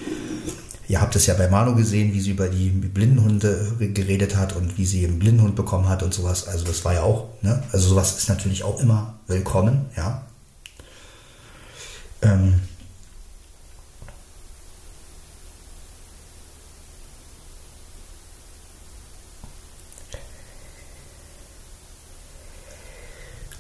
ihr 0.89 1.01
habt 1.01 1.17
es 1.17 1.27
ja 1.27 1.35
bei 1.35 1.49
Manu 1.49 1.75
gesehen, 1.75 2.13
wie 2.15 2.21
sie 2.21 2.31
über 2.31 2.49
die 2.49 2.69
Blindenhunde 2.71 3.73
geredet 3.93 4.37
hat 4.37 4.55
und 4.55 4.79
wie 4.79 4.87
sie 4.87 5.05
einen 5.05 5.19
Blindenhund 5.19 5.57
bekommen 5.57 5.89
hat 5.89 6.03
und 6.03 6.15
sowas. 6.15 6.47
Also 6.47 6.65
das 6.65 6.85
war 6.85 6.95
ja 6.95 7.03
auch, 7.03 7.29
ne? 7.43 7.63
Also 7.73 7.89
sowas 7.89 8.17
ist 8.17 8.29
natürlich 8.29 8.63
auch 8.63 8.81
immer 8.81 9.15
willkommen, 9.27 9.87
ja. 9.97 10.23
Ähm, 12.23 12.61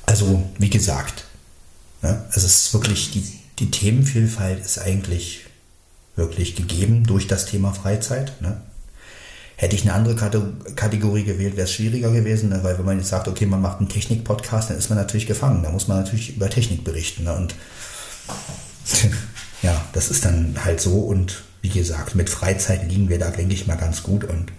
also, 0.06 0.42
wie 0.58 0.70
gesagt, 0.70 1.25
ne, 2.06 2.24
es 2.30 2.44
ist 2.44 2.72
wirklich, 2.72 3.10
die, 3.10 3.24
die 3.58 3.70
Themenvielfalt 3.70 4.64
ist 4.64 4.78
eigentlich 4.78 5.46
wirklich 6.14 6.54
gegeben 6.54 7.04
durch 7.04 7.26
das 7.26 7.46
Thema 7.46 7.72
Freizeit. 7.72 8.40
Ne? 8.40 8.60
Hätte 9.56 9.74
ich 9.74 9.82
eine 9.82 9.94
andere 9.94 10.14
Kategorie 10.74 11.24
gewählt, 11.24 11.56
wäre 11.56 11.64
es 11.64 11.72
schwieriger 11.72 12.12
gewesen, 12.12 12.50
ne? 12.50 12.62
weil 12.62 12.78
wenn 12.78 12.84
man 12.84 12.98
jetzt 12.98 13.08
sagt, 13.08 13.26
okay, 13.28 13.46
man 13.46 13.60
macht 13.60 13.78
einen 13.78 13.88
Technik-Podcast, 13.88 14.70
dann 14.70 14.78
ist 14.78 14.88
man 14.88 14.98
natürlich 14.98 15.26
gefangen. 15.26 15.62
Da 15.62 15.70
muss 15.70 15.88
man 15.88 15.98
natürlich 15.98 16.36
über 16.36 16.48
Technik 16.48 16.84
berichten. 16.84 17.24
Ne? 17.24 17.34
Und 17.34 17.54
ja, 19.62 19.84
das 19.92 20.10
ist 20.10 20.24
dann 20.24 20.56
halt 20.64 20.80
so. 20.80 21.00
Und 21.00 21.42
wie 21.62 21.70
gesagt, 21.70 22.14
mit 22.14 22.30
Freizeit 22.30 22.88
liegen 22.88 23.08
wir 23.08 23.18
da, 23.18 23.30
denke 23.30 23.54
ich 23.54 23.66
mal, 23.66 23.76
ganz 23.76 24.02
gut. 24.02 24.24
Und 24.24 24.52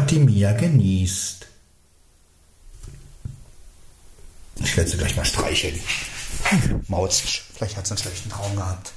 Die 0.00 0.18
Mia 0.18 0.52
genießt. 0.52 1.46
Ich 4.56 4.76
werde 4.76 4.90
sie 4.90 4.96
gleich 4.96 5.16
mal 5.16 5.24
streicheln. 5.24 5.80
Mautsch, 6.88 7.42
vielleicht 7.54 7.76
hat 7.76 7.86
sie 7.86 7.92
einen 7.92 8.02
schlechten 8.02 8.30
Traum 8.30 8.56
gehabt. 8.56 8.92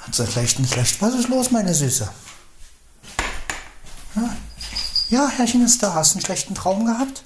Hat 0.00 0.14
sie 0.14 0.26
vielleicht 0.26 0.56
einen 0.56 0.66
schlechten... 0.66 1.04
Was 1.04 1.14
ist 1.14 1.28
los, 1.28 1.50
meine 1.50 1.74
Süße? 1.74 2.10
Ja, 4.16 4.36
ja 5.10 5.28
Herrchen 5.28 5.64
ist 5.64 5.82
da. 5.82 5.94
Hast 5.94 6.12
du 6.12 6.16
einen 6.16 6.24
schlechten 6.24 6.54
Traum 6.54 6.86
gehabt? 6.86 7.24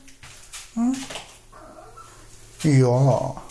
Hm? 0.75 0.97
Ja. 2.63 3.43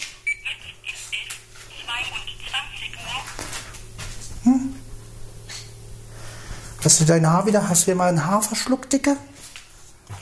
Hast 6.83 6.99
du 6.99 7.05
dein 7.05 7.25
Haar 7.25 7.45
wieder? 7.45 7.69
Hast 7.69 7.87
du 7.87 7.95
mal 7.95 8.09
ein 8.09 8.25
Haar 8.25 8.41
verschluckt, 8.41 8.91
Dicke? 8.91 9.15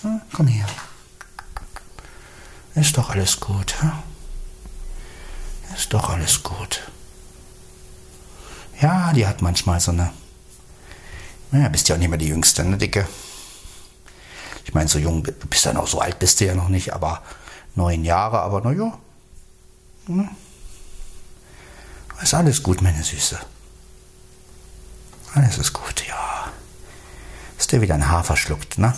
Hm? 0.02 0.22
Komm 0.32 0.48
her. 0.48 0.68
Ist 2.76 2.98
doch 2.98 3.10
alles 3.10 3.40
gut. 3.40 3.82
Hm? 3.82 3.92
Ist 5.76 5.92
doch 5.92 6.10
alles 6.10 6.44
gut. 6.44 6.82
Ja, 8.80 9.12
die 9.14 9.26
hat 9.26 9.42
manchmal 9.42 9.80
so 9.80 9.92
eine. 9.92 10.12
Naja, 11.52 11.68
bist 11.70 11.90
ja 11.90 11.96
auch 11.96 12.00
nicht 12.00 12.10
mehr 12.10 12.18
die 12.18 12.28
Jüngste, 12.28 12.64
ne, 12.64 12.78
Dicke? 12.78 13.08
Ich 14.66 14.74
meine, 14.74 14.88
so 14.88 15.00
jung, 15.00 15.24
du 15.24 15.48
bist 15.48 15.66
ja 15.66 15.74
noch 15.74 15.88
so 15.88 16.00
alt, 16.00 16.20
bist 16.20 16.40
du 16.40 16.46
ja 16.46 16.56
noch 16.56 16.70
nicht, 16.70 16.94
aber 16.94 17.24
neun 17.76 18.06
Jahre, 18.06 18.40
aber 18.42 18.62
naja. 18.62 18.98
Hm? 20.06 20.30
Ist 22.22 22.34
alles 22.36 22.62
gut, 22.62 22.82
meine 22.82 23.04
Süße. 23.04 23.40
Alles 25.34 25.58
ist 25.58 25.74
gut. 25.74 26.01
Dir 27.72 27.82
wieder 27.82 27.96
ein 27.96 28.10
Haar 28.10 28.26
verschluckt, 28.26 28.78
ne? 28.78 28.94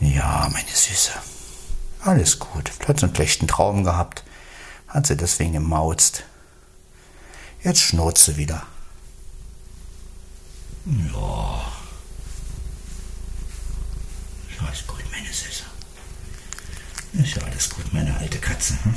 Ja, 0.00 0.48
meine 0.52 0.68
Süße. 0.68 1.10
Alles 2.00 2.38
gut. 2.38 2.70
Hat 2.86 3.02
einen 3.02 3.14
schlechten 3.14 3.48
Traum 3.48 3.82
gehabt. 3.82 4.22
Hat 4.86 5.06
sie 5.08 5.16
deswegen 5.16 5.54
gemauzt. 5.54 6.22
Jetzt 7.64 7.80
schnurzt 7.80 8.24
sie 8.24 8.36
wieder. 8.36 8.62
Ja. 10.86 11.72
Ist 14.48 14.62
alles 14.62 14.86
gut, 14.86 15.04
meine 15.10 15.26
Süße. 15.26 15.64
Ist 17.14 17.34
ja 17.34 17.42
alles 17.42 17.68
gut, 17.68 17.92
meine 17.92 18.16
alte 18.16 18.38
Katze. 18.38 18.74
Hm? 18.84 18.94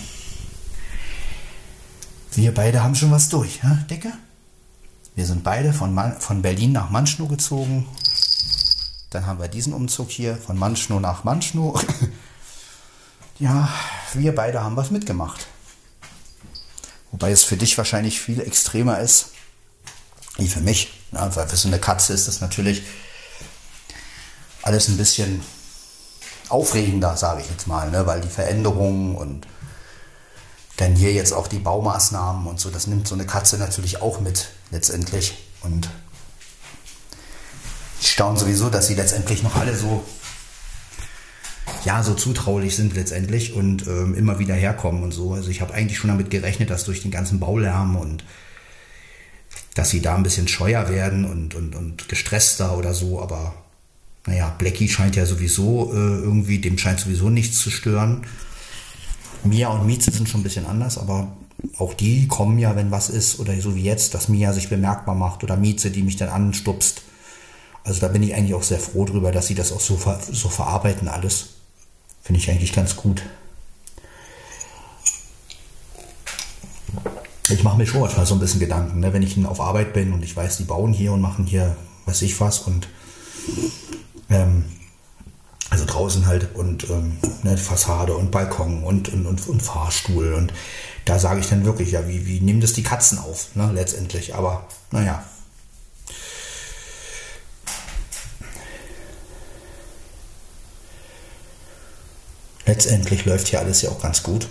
Wir 2.33 2.53
beide 2.53 2.83
haben 2.83 2.95
schon 2.95 3.11
was 3.11 3.29
durch, 3.29 3.63
hm, 3.63 3.87
Dicke? 3.89 4.13
Wir 5.15 5.25
sind 5.25 5.43
beide 5.43 5.73
von, 5.73 5.93
Man 5.93 6.19
von 6.19 6.41
Berlin 6.41 6.71
nach 6.71 6.89
Manschnow 6.89 7.27
gezogen. 7.27 7.87
Dann 9.09 9.25
haben 9.25 9.39
wir 9.39 9.49
diesen 9.49 9.73
Umzug 9.73 10.09
hier 10.09 10.37
von 10.37 10.57
Manschnow 10.57 11.01
nach 11.01 11.23
Manschnow. 11.25 11.85
ja, 13.39 13.67
wir 14.13 14.33
beide 14.33 14.63
haben 14.63 14.77
was 14.77 14.89
mitgemacht. 14.89 15.47
Wobei 17.11 17.31
es 17.31 17.43
für 17.43 17.57
dich 17.57 17.77
wahrscheinlich 17.77 18.21
viel 18.21 18.39
extremer 18.39 18.99
ist, 18.99 19.31
wie 20.37 20.47
für 20.47 20.61
mich. 20.61 20.93
Ja, 21.11 21.35
weil 21.35 21.47
für 21.47 21.57
so 21.57 21.67
eine 21.67 21.79
Katze 21.79 22.13
ist 22.13 22.29
das 22.29 22.39
natürlich 22.39 22.83
alles 24.61 24.87
ein 24.87 24.97
bisschen 24.97 25.41
aufregender, 26.47 27.17
sage 27.17 27.41
ich 27.41 27.49
jetzt 27.49 27.67
mal, 27.67 27.89
ne? 27.91 28.05
weil 28.05 28.21
die 28.21 28.29
Veränderungen 28.29 29.15
und 29.15 29.45
dann 30.81 30.95
hier 30.95 31.13
jetzt 31.13 31.31
auch 31.31 31.47
die 31.47 31.59
Baumaßnahmen 31.59 32.47
und 32.47 32.59
so, 32.59 32.71
das 32.71 32.87
nimmt 32.87 33.07
so 33.07 33.13
eine 33.13 33.25
Katze 33.25 33.57
natürlich 33.57 34.01
auch 34.01 34.19
mit 34.19 34.49
letztendlich. 34.71 35.37
Und 35.61 35.89
ich 38.01 38.09
staune 38.09 38.39
sowieso, 38.39 38.69
dass 38.69 38.87
sie 38.87 38.95
letztendlich 38.95 39.43
noch 39.43 39.55
alle 39.55 39.77
so, 39.77 40.03
ja, 41.85 42.01
so 42.01 42.15
zutraulich 42.15 42.75
sind 42.75 42.95
letztendlich 42.95 43.53
und 43.53 43.85
ähm, 43.85 44.15
immer 44.15 44.39
wieder 44.39 44.55
herkommen 44.55 45.03
und 45.03 45.11
so. 45.11 45.33
Also 45.33 45.49
ich 45.49 45.61
habe 45.61 45.73
eigentlich 45.73 45.99
schon 45.99 46.09
damit 46.09 46.31
gerechnet, 46.31 46.71
dass 46.71 46.83
durch 46.83 47.03
den 47.03 47.11
ganzen 47.11 47.39
Baulärm 47.39 47.95
und 47.95 48.23
dass 49.75 49.91
sie 49.91 50.01
da 50.01 50.15
ein 50.15 50.23
bisschen 50.23 50.47
scheuer 50.47 50.89
werden 50.89 51.25
und, 51.25 51.53
und, 51.53 51.75
und 51.75 52.09
gestresster 52.09 52.75
oder 52.75 52.95
so, 52.95 53.21
aber 53.21 53.53
naja, 54.25 54.53
Blackie 54.57 54.89
scheint 54.89 55.15
ja 55.15 55.27
sowieso 55.27 55.91
äh, 55.93 55.95
irgendwie, 55.95 56.57
dem 56.57 56.79
scheint 56.79 56.99
sowieso 56.99 57.29
nichts 57.29 57.59
zu 57.59 57.69
stören. 57.69 58.25
Mia 59.43 59.69
und 59.69 59.85
Mieze 59.85 60.11
sind 60.11 60.29
schon 60.29 60.41
ein 60.41 60.43
bisschen 60.43 60.65
anders, 60.65 60.97
aber 60.97 61.27
auch 61.77 61.93
die 61.93 62.27
kommen 62.27 62.59
ja, 62.59 62.75
wenn 62.75 62.91
was 62.91 63.09
ist, 63.09 63.39
oder 63.39 63.59
so 63.59 63.75
wie 63.75 63.83
jetzt, 63.83 64.13
dass 64.13 64.29
Mia 64.29 64.53
sich 64.53 64.69
bemerkbar 64.69 65.15
macht 65.15 65.43
oder 65.43 65.57
Mieze, 65.57 65.91
die 65.91 66.03
mich 66.03 66.17
dann 66.17 66.29
anstupst. 66.29 67.01
Also 67.83 68.01
da 68.01 68.07
bin 68.07 68.23
ich 68.23 68.35
eigentlich 68.35 68.53
auch 68.53 68.63
sehr 68.63 68.79
froh 68.79 69.05
drüber, 69.05 69.31
dass 69.31 69.47
sie 69.47 69.55
das 69.55 69.71
auch 69.71 69.79
so, 69.79 69.97
ver 69.97 70.19
so 70.31 70.49
verarbeiten 70.49 71.07
alles. 71.07 71.49
Finde 72.23 72.39
ich 72.39 72.49
eigentlich 72.49 72.73
ganz 72.73 72.95
gut. 72.95 73.23
Ich 77.49 77.63
mache 77.63 77.77
mir 77.77 77.87
schon 77.87 78.01
manchmal 78.01 78.25
so 78.25 78.35
ein 78.35 78.39
bisschen 78.39 78.59
Gedanken, 78.59 78.99
ne? 78.99 79.11
wenn 79.11 79.23
ich 79.23 79.43
auf 79.45 79.59
Arbeit 79.59 79.93
bin 79.93 80.13
und 80.13 80.23
ich 80.23 80.35
weiß, 80.35 80.57
die 80.57 80.63
bauen 80.63 80.93
hier 80.93 81.11
und 81.11 81.21
machen 81.21 81.45
hier, 81.45 81.75
weiß 82.05 82.21
ich 82.21 82.39
was 82.39 82.59
und 82.59 82.87
ähm, 84.29 84.65
also 85.71 85.85
draußen 85.85 86.27
halt 86.27 86.53
und 86.53 86.89
ähm, 86.89 87.17
ne, 87.43 87.57
Fassade 87.57 88.13
und 88.15 88.29
Balkon 88.29 88.83
und, 88.83 89.07
und, 89.09 89.25
und, 89.25 89.47
und, 89.47 89.61
Fahrstuhl 89.61 90.33
und 90.33 90.53
da 91.05 91.17
sage 91.17 91.39
ich 91.39 91.47
dann 91.47 91.65
wirklich, 91.65 91.91
ja, 91.91 92.07
wie, 92.07 92.27
wie 92.27 92.41
nehmen 92.41 92.59
das 92.59 92.73
die 92.73 92.83
Katzen 92.83 93.17
auf, 93.17 93.55
ne, 93.55 93.71
letztendlich, 93.73 94.35
aber 94.35 94.67
naja. 94.91 95.23
Letztendlich 102.65 103.25
läuft 103.25 103.47
hier 103.47 103.59
alles 103.59 103.81
ja 103.81 103.89
auch 103.91 104.01
ganz 104.01 104.23
gut. 104.23 104.47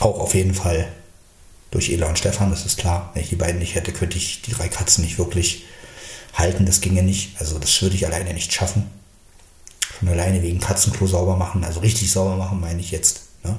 Auch 0.00 0.18
auf 0.18 0.34
jeden 0.34 0.54
Fall 0.54 0.90
durch 1.70 1.90
Ela 1.90 2.08
und 2.08 2.18
Stefan, 2.18 2.50
das 2.50 2.66
ist 2.66 2.78
klar. 2.78 3.10
Wenn 3.14 3.22
ich 3.22 3.28
die 3.28 3.36
beiden 3.36 3.60
nicht 3.60 3.76
hätte, 3.76 3.92
könnte 3.92 4.16
ich 4.16 4.42
die 4.42 4.52
drei 4.52 4.68
Katzen 4.68 5.04
nicht 5.04 5.18
wirklich 5.18 5.66
halten. 6.34 6.66
Das 6.66 6.80
ginge 6.80 7.02
nicht. 7.02 7.40
Also 7.40 7.58
das 7.58 7.80
würde 7.82 7.94
ich 7.94 8.06
alleine 8.06 8.34
nicht 8.34 8.52
schaffen. 8.52 8.90
Schon 9.98 10.08
alleine 10.08 10.42
wegen 10.42 10.60
Katzenklo 10.60 11.06
sauber 11.06 11.36
machen, 11.36 11.64
also 11.64 11.80
richtig 11.80 12.10
sauber 12.10 12.36
machen, 12.36 12.60
meine 12.60 12.80
ich 12.80 12.90
jetzt. 12.90 13.20
Ne? 13.44 13.58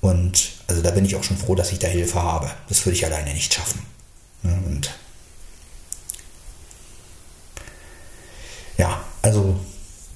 Und 0.00 0.52
also 0.66 0.82
da 0.82 0.90
bin 0.92 1.04
ich 1.04 1.16
auch 1.16 1.24
schon 1.24 1.36
froh, 1.36 1.54
dass 1.54 1.72
ich 1.72 1.78
da 1.78 1.88
Hilfe 1.88 2.22
habe. 2.22 2.50
Das 2.68 2.84
würde 2.86 2.96
ich 2.96 3.04
alleine 3.04 3.32
nicht 3.34 3.52
schaffen. 3.52 3.82
Ne? 4.42 4.56
Und 4.66 4.94
ja, 8.78 9.02
also 9.22 9.58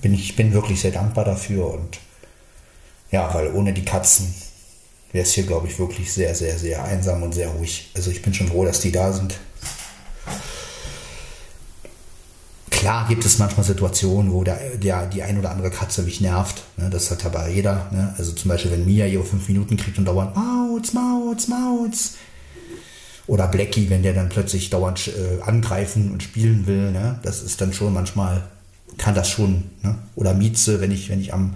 bin 0.01 0.15
ich 0.15 0.37
bin 0.37 0.53
wirklich 0.53 0.81
sehr 0.81 0.93
dankbar 0.93 1.25
dafür 1.25 1.73
und 1.73 1.99
ja, 3.11 3.33
weil 3.35 3.53
ohne 3.53 3.73
die 3.73 3.85
Katzen 3.85 4.35
wäre 5.13 5.25
es 5.25 5.33
hier, 5.33 5.45
glaube 5.45 5.69
ich, 5.69 5.79
wirklich 5.79 6.13
sehr, 6.13 6.35
sehr, 6.35 6.59
sehr 6.59 6.83
einsam 6.83 7.23
und 7.23 7.33
sehr 7.33 7.49
ruhig. 7.49 7.91
Also 7.95 8.11
ich 8.11 8.23
bin 8.23 8.35
schon 8.35 8.49
froh, 8.49 8.65
dass 8.65 8.81
die 8.81 8.91
da 8.91 9.13
sind. 9.13 9.39
Klar 12.75 13.07
gibt 13.09 13.25
es 13.25 13.39
manchmal 13.39 13.65
Situationen, 13.65 14.33
wo 14.33 14.43
der, 14.43 14.59
der, 14.77 15.07
die 15.07 15.23
ein 15.23 15.39
oder 15.39 15.53
andere 15.53 15.71
Katze 15.71 16.03
mich 16.03 16.21
nervt. 16.21 16.65
Ne? 16.77 16.91
Das 16.91 17.11
hat 17.11 17.25
aber 17.25 17.49
jeder. 17.49 17.89
Ne? 17.93 18.13
Also 18.19 18.33
zum 18.33 18.49
Beispiel, 18.49 18.73
wenn 18.73 18.85
Mia 18.85 19.07
ihre 19.07 19.23
fünf 19.23 19.49
Minuten 19.49 19.77
kriegt 19.77 19.97
und 19.97 20.07
dauernd 20.07 20.35
Mauz, 20.35 20.93
Mauz, 20.93 21.47
Mauz. 21.47 22.15
Oder 23.29 23.47
Blackie, 23.47 23.89
wenn 23.91 24.03
der 24.03 24.13
dann 24.13 24.29
plötzlich 24.29 24.71
dauernd 24.71 25.07
äh, 25.07 25.41
angreifen 25.43 26.11
und 26.11 26.25
spielen 26.25 26.67
will. 26.67 26.91
Ne? 26.91 27.21
Das 27.23 27.43
ist 27.43 27.61
dann 27.61 27.73
schon 27.73 27.95
manchmal, 27.95 28.43
kann 28.99 29.15
das 29.15 29.31
schon. 29.31 29.65
Ne? 29.83 29.97
Oder 30.17 30.35
Mieze, 30.35 30.81
wenn 30.81 30.91
ich, 30.91 31.09
wenn 31.11 31.21
ich 31.21 31.33
am, 31.33 31.55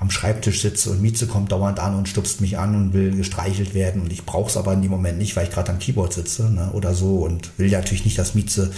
am 0.00 0.10
Schreibtisch 0.10 0.62
sitze 0.62 0.90
und 0.90 1.02
Mieze 1.02 1.26
kommt 1.26 1.52
dauernd 1.52 1.78
an 1.78 1.94
und 1.94 2.08
stupst 2.08 2.40
mich 2.40 2.56
an 2.56 2.74
und 2.74 2.94
will 2.94 3.14
gestreichelt 3.14 3.74
werden 3.74 4.00
und 4.00 4.12
ich 4.12 4.24
brauche 4.24 4.48
es 4.48 4.56
aber 4.56 4.72
in 4.72 4.80
dem 4.80 4.90
Moment 4.90 5.18
nicht, 5.18 5.36
weil 5.36 5.44
ich 5.44 5.52
gerade 5.52 5.70
am 5.70 5.78
Keyboard 5.78 6.14
sitze 6.14 6.50
ne? 6.50 6.70
oder 6.72 6.94
so 6.94 7.18
und 7.18 7.50
will 7.58 7.70
ja 7.70 7.78
natürlich 7.78 8.06
nicht, 8.06 8.18
dass 8.18 8.34
Mieze 8.34 8.72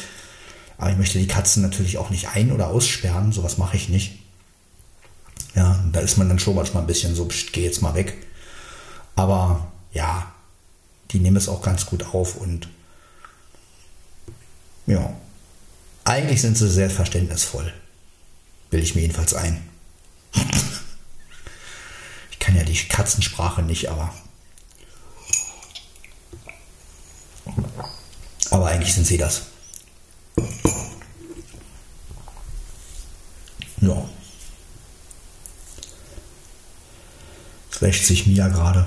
aber 0.79 0.91
ich 0.91 0.97
möchte 0.97 1.19
die 1.19 1.27
Katzen 1.27 1.63
natürlich 1.63 1.99
auch 1.99 2.11
nicht 2.11 2.29
ein- 2.29 2.53
oder 2.53 2.69
aussperren. 2.69 3.33
Sowas 3.33 3.59
mache 3.59 3.77
ich 3.77 3.89
nicht. 3.89 4.19
Ja, 5.55 5.83
da 5.93 6.01
ist 6.01 6.19
man 6.19 6.29
dann 6.29 6.39
schon 6.39 6.55
manchmal 6.55 6.83
ein 6.83 6.87
bisschen 6.87 7.15
so, 7.15 7.29
geh 7.53 7.65
jetzt 7.65 7.81
mal 7.81 7.95
weg. 7.95 8.15
Aber 9.15 9.73
ja, 9.93 10.31
die 11.11 11.19
nehmen 11.19 11.37
es 11.37 11.49
auch 11.49 11.63
ganz 11.63 11.87
gut 11.87 12.05
auf 12.15 12.37
und 12.37 12.69
ja, 14.87 15.15
eigentlich 16.05 16.41
sind 16.43 16.57
sie 16.57 16.71
sehr 16.71 16.91
verständnisvoll. 16.91 17.73
Bilde 18.71 18.85
ich 18.85 18.95
mir 18.95 19.03
jedenfalls 19.03 19.35
ein. 19.35 19.67
Ich 22.31 22.49
kann 22.49 22.59
ja 22.61 22.63
die 22.63 22.77
Katzensprache 22.77 23.61
nicht, 23.63 23.89
aber. 23.89 24.15
Aber 28.51 28.67
eigentlich 28.69 28.95
sind 28.95 29.05
sie 29.05 29.17
das. 29.17 29.47
Ja. 33.81 34.09
Es 37.71 37.83
wäscht 37.83 38.07
sich 38.07 38.27
Mia 38.27 38.49
gerade. 38.49 38.87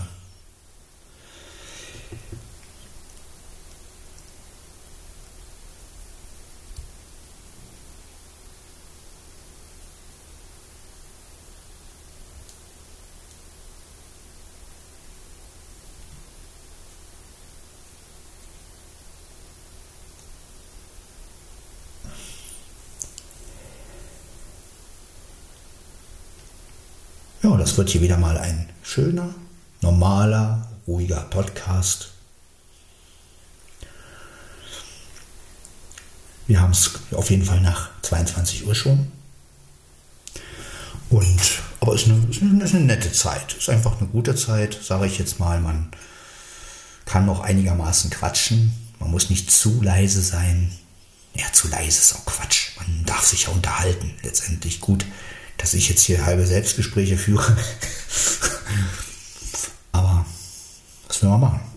Das 27.60 27.78
wird 27.78 27.90
hier 27.90 28.02
wieder 28.02 28.18
mal 28.18 28.38
ein 28.38 28.70
schöner, 28.84 29.34
normaler, 29.82 30.68
ruhiger 30.88 31.22
Podcast. 31.22 32.10
Wir 36.48 36.62
haben 36.62 36.72
es 36.72 36.92
auf 37.12 37.30
jeden 37.30 37.46
Fall 37.46 37.62
nach 37.62 37.90
22 38.02 38.66
Uhr 38.66 38.74
schon. 38.74 39.12
Und, 41.10 41.40
aber 41.80 41.94
es 41.94 42.04
ist 42.04 42.10
eine, 42.10 42.26
ist 42.30 42.42
ist 42.42 42.76
eine 42.76 42.86
nette 42.86 43.12
Zeit. 43.12 43.54
Es 43.54 43.64
ist 43.64 43.70
einfach 43.70 44.00
eine 44.00 44.10
gute 44.10 44.36
Zeit, 44.36 44.80
sage 44.82 45.06
ich 45.06 45.20
jetzt 45.20 45.40
mal. 45.40 45.60
Man 45.60 45.90
kann 47.06 47.26
noch 47.26 47.42
einigermaßen 47.42 48.10
quatschen. 48.10 48.74
Man 49.00 49.12
muss 49.12 49.30
nicht 49.30 49.52
zu 49.52 49.82
leise 49.82 50.22
sein. 50.22 50.72
Ja, 51.36 51.46
zu 51.54 51.68
leise 51.68 52.00
ist 52.00 52.16
auch 52.16 52.26
Quatsch. 52.26 52.78
Man 52.78 53.06
darf 53.06 53.26
sich 53.26 53.44
ja 53.44 53.50
unterhalten. 53.50 54.14
Letztendlich 54.24 54.82
gut, 54.82 55.06
dass 55.60 55.74
ich 55.74 55.90
jetzt 55.90 56.02
hier 56.02 56.26
halbe 56.26 56.48
Selbstgespräche 56.48 57.18
führe. 57.18 57.46
Aber 59.92 60.26
was 61.08 61.22
will 61.22 61.30
man 61.30 61.42
machen? 61.42 61.69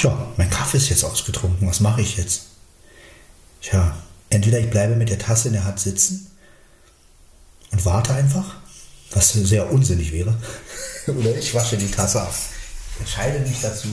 Tja, 0.00 0.16
mein 0.38 0.48
Kaffee 0.48 0.78
ist 0.78 0.88
jetzt 0.88 1.04
ausgetrunken. 1.04 1.68
Was 1.68 1.80
mache 1.80 2.00
ich 2.00 2.16
jetzt? 2.16 2.44
Tja, 3.60 3.94
entweder 4.30 4.58
ich 4.58 4.70
bleibe 4.70 4.96
mit 4.96 5.10
der 5.10 5.18
Tasse 5.18 5.48
in 5.48 5.52
der 5.52 5.64
Hand 5.64 5.78
sitzen 5.78 6.26
und 7.70 7.84
warte 7.84 8.14
einfach, 8.14 8.56
was 9.10 9.34
sehr 9.34 9.70
unsinnig 9.70 10.10
wäre, 10.10 10.34
oder 11.06 11.36
ich 11.36 11.52
wasche 11.52 11.76
die 11.76 11.90
Tasse 11.90 12.22
ab. 12.22 12.34
Ich 12.94 13.00
entscheide 13.00 13.40
mich 13.40 13.60
dazu, 13.60 13.88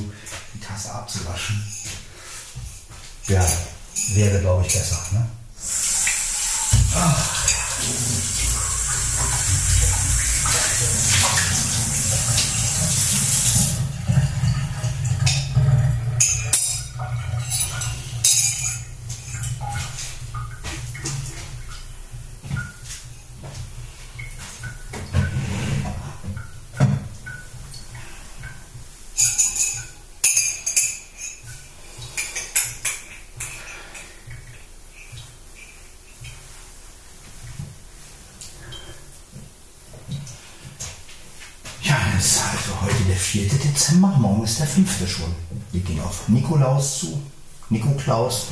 die 0.54 0.62
Tasse 0.62 0.93
abzuwaschen. 0.93 1.62
Ja, 3.28 3.46
wäre, 4.13 4.39
glaube 4.39 4.65
ich, 4.65 4.72
besser. 4.74 4.98
Ne? 5.12 5.28
Ach. 6.96 7.38
Ja, 41.88 41.96
es 42.17 42.26
ist 42.26 42.41
also 42.41 42.82
heute 42.82 43.04
der 43.08 43.15
4. 43.15 43.50
Dezember, 43.78 44.08
morgen 44.08 44.44
ist 44.44 44.60
der 44.60 44.66
5. 44.66 45.08
schon. 45.08 45.36
Wir 45.72 45.82
gehen 45.82 46.00
auf 46.00 46.28
Nikolaus 46.28 46.98
zu. 46.98 47.22
Nico 47.70 47.92
Klaus. 47.92 48.48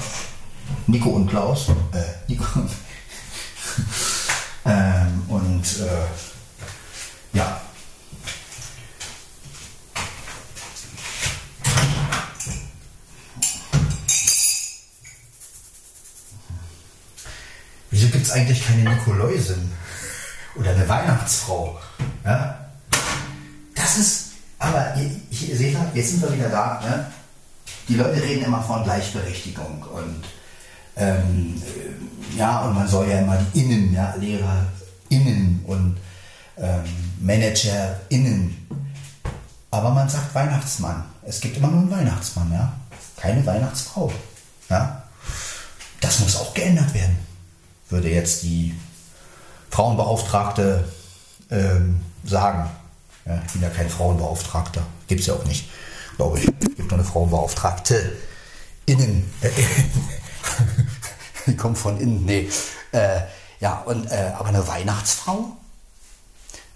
Nico 0.86 1.10
und 1.10 1.28
Klaus. 1.28 1.70
Äh, 1.94 2.04
Nico. 2.28 2.46
ähm, 4.66 5.24
und 5.28 5.64
äh, 5.80 7.36
ja. 7.36 7.60
Wieso 17.90 18.10
gibt 18.10 18.28
es 18.28 18.32
eigentlich 18.32 18.64
keine 18.64 18.88
Nikoläusin? 18.88 19.72
Oder 20.56 20.70
eine 20.70 20.88
Weihnachtsfrau? 20.88 21.80
Ja? 22.24 22.70
Da 23.74 23.82
das 23.82 23.98
ist, 23.98 24.26
aber 24.60 24.96
ihr, 24.98 25.10
ihr 25.48 25.58
seht, 25.58 25.78
jetzt 26.06 26.20
sind 26.20 26.30
wir 26.30 26.38
wieder 26.38 26.50
da. 26.50 26.80
Ne? 26.84 27.06
Die 27.88 27.96
Leute 27.96 28.22
reden 28.22 28.46
immer 28.46 28.62
von 28.62 28.84
Gleichberechtigung 28.84 29.84
und 29.84 30.24
ähm, 30.98 31.62
ja, 32.38 32.62
und 32.62 32.76
man 32.76 32.88
soll 32.88 33.10
ja 33.10 33.20
immer 33.20 33.38
die 33.38 33.62
Innen, 33.62 33.94
ja, 33.94 34.13
LehrerInnen 34.18 35.63
und 35.65 35.98
ähm, 36.58 36.84
ManagerInnen. 37.20 38.68
Aber 39.72 39.89
man 39.89 40.08
sagt 40.08 40.34
Weihnachtsmann. 40.34 41.04
Es 41.24 41.41
gibt 41.41 41.58
immer 41.58 41.68
nur 41.68 41.82
einen 41.82 41.91
Weihnachtsmann, 41.91 42.52
ja. 42.54 42.72
Keine 43.18 43.46
Weihnachtsfrau. 43.46 44.12
Ja. 44.70 45.04
Das 46.00 46.20
muss 46.20 46.36
auch 46.38 46.54
geändert 46.54 46.94
werden, 46.94 47.18
würde 47.89 48.10
jetzt 48.10 48.44
die 48.44 48.76
Frauenbeauftragte 49.72 50.86
ähm, 51.50 52.00
sagen. 52.24 52.70
Ja, 53.26 53.41
ich 53.46 53.54
bin 53.54 53.63
ja 53.63 53.70
kein 53.70 53.89
Frauenbeauftragter. 53.89 54.84
Gibt 55.08 55.22
es 55.22 55.28
ja 55.28 55.34
auch 55.34 55.46
nicht, 55.46 55.68
glaube 56.15 56.39
ich. 56.39 56.47
Es 56.47 56.75
gibt 56.75 56.91
eine 56.91 57.04
Frauenbeauftragte. 57.04 58.13
Innen. 58.86 59.32
Äh, 59.41 59.49
die 61.47 61.58
kommt 61.58 61.78
von 61.78 61.99
innen. 61.99 62.25
Nee. 62.25 62.49
Äh, 62.91 63.21
ja, 63.60 63.82
und, 63.86 64.12
äh, 64.12 64.32
aber 64.38 64.49
eine 64.49 64.67
Weihnachtsfrau? 64.67 65.58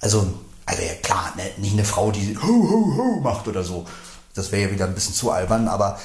Also, 0.01 0.33
also 0.65 0.81
ja 0.81 0.93
klar, 1.01 1.33
ne, 1.35 1.43
nicht 1.57 1.73
eine 1.73 1.83
Frau, 1.85 2.11
die 2.11 2.37
ho, 2.37 2.47
ho, 2.47 2.97
ho 2.97 3.19
macht 3.21 3.47
oder 3.47 3.63
so. 3.63 3.85
Das 4.33 4.51
wäre 4.51 4.69
ja 4.69 4.71
wieder 4.71 4.85
ein 4.85 4.95
bisschen 4.95 5.13
zu 5.13 5.31
albern, 5.31 5.67
aber 5.67 5.99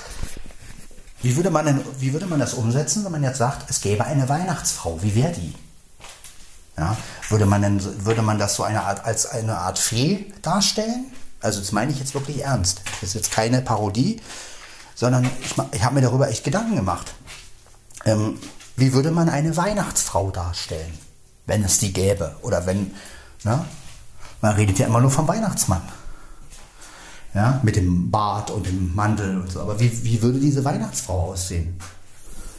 wie 1.23 1.37
würde, 1.37 1.51
man 1.51 1.64
denn, 1.64 1.81
wie 2.01 2.12
würde 2.12 2.27
man 2.27 2.40
das 2.40 2.55
umsetzen, 2.55 3.05
wenn 3.05 3.12
man 3.12 3.23
jetzt 3.23 3.38
sagt, 3.38 3.70
es 3.70 3.81
gäbe 3.81 4.05
eine 4.05 4.29
Weihnachtsfrau? 4.29 5.03
Wie 5.03 5.14
wäre 5.14 5.33
die? 5.33 5.55
Ja, 6.77 6.97
würde, 7.29 7.47
man 7.47 7.62
denn, 7.62 8.05
würde 8.05 8.23
man 8.23 8.38
das 8.38 8.57
so 8.57 8.64
eine 8.64 8.83
Art, 8.83 9.05
als 9.05 9.27
eine 9.27 9.57
Art 9.57 9.79
Fee 9.79 10.33
darstellen? 10.42 11.07
Also 11.45 11.61
das 11.61 11.73
meine 11.73 11.93
ich 11.93 11.99
jetzt 11.99 12.15
wirklich 12.15 12.43
ernst. 12.43 12.81
Das 13.01 13.11
ist 13.11 13.15
jetzt 13.15 13.31
keine 13.31 13.61
Parodie, 13.61 14.21
sondern 14.95 15.29
ich, 15.43 15.55
ich 15.73 15.85
habe 15.85 15.95
mir 15.95 16.01
darüber 16.01 16.29
echt 16.29 16.43
Gedanken 16.43 16.77
gemacht. 16.77 17.13
Ähm, 18.07 18.39
wie 18.77 18.95
würde 18.95 19.11
man 19.11 19.29
eine 19.29 19.55
Weihnachtsfrau 19.57 20.31
darstellen, 20.31 20.99
wenn 21.45 21.63
es 21.63 21.79
die 21.79 21.93
gäbe? 21.93 22.35
Oder 22.41 22.65
wenn, 22.65 22.93
ne? 23.45 23.65
man 24.41 24.55
redet 24.55 24.79
ja 24.79 24.87
immer 24.87 25.01
nur 25.01 25.11
vom 25.11 25.29
Weihnachtsmann. 25.29 25.83
Ja, 27.35 27.61
mit 27.63 27.77
dem 27.77 28.11
Bart 28.11 28.51
und 28.51 28.67
dem 28.67 28.95
Mantel 28.95 29.41
und 29.41 29.51
so. 29.51 29.61
Aber 29.61 29.79
wie, 29.79 30.05
wie 30.05 30.23
würde 30.23 30.39
diese 30.39 30.65
Weihnachtsfrau 30.65 31.33
aussehen? 31.33 31.79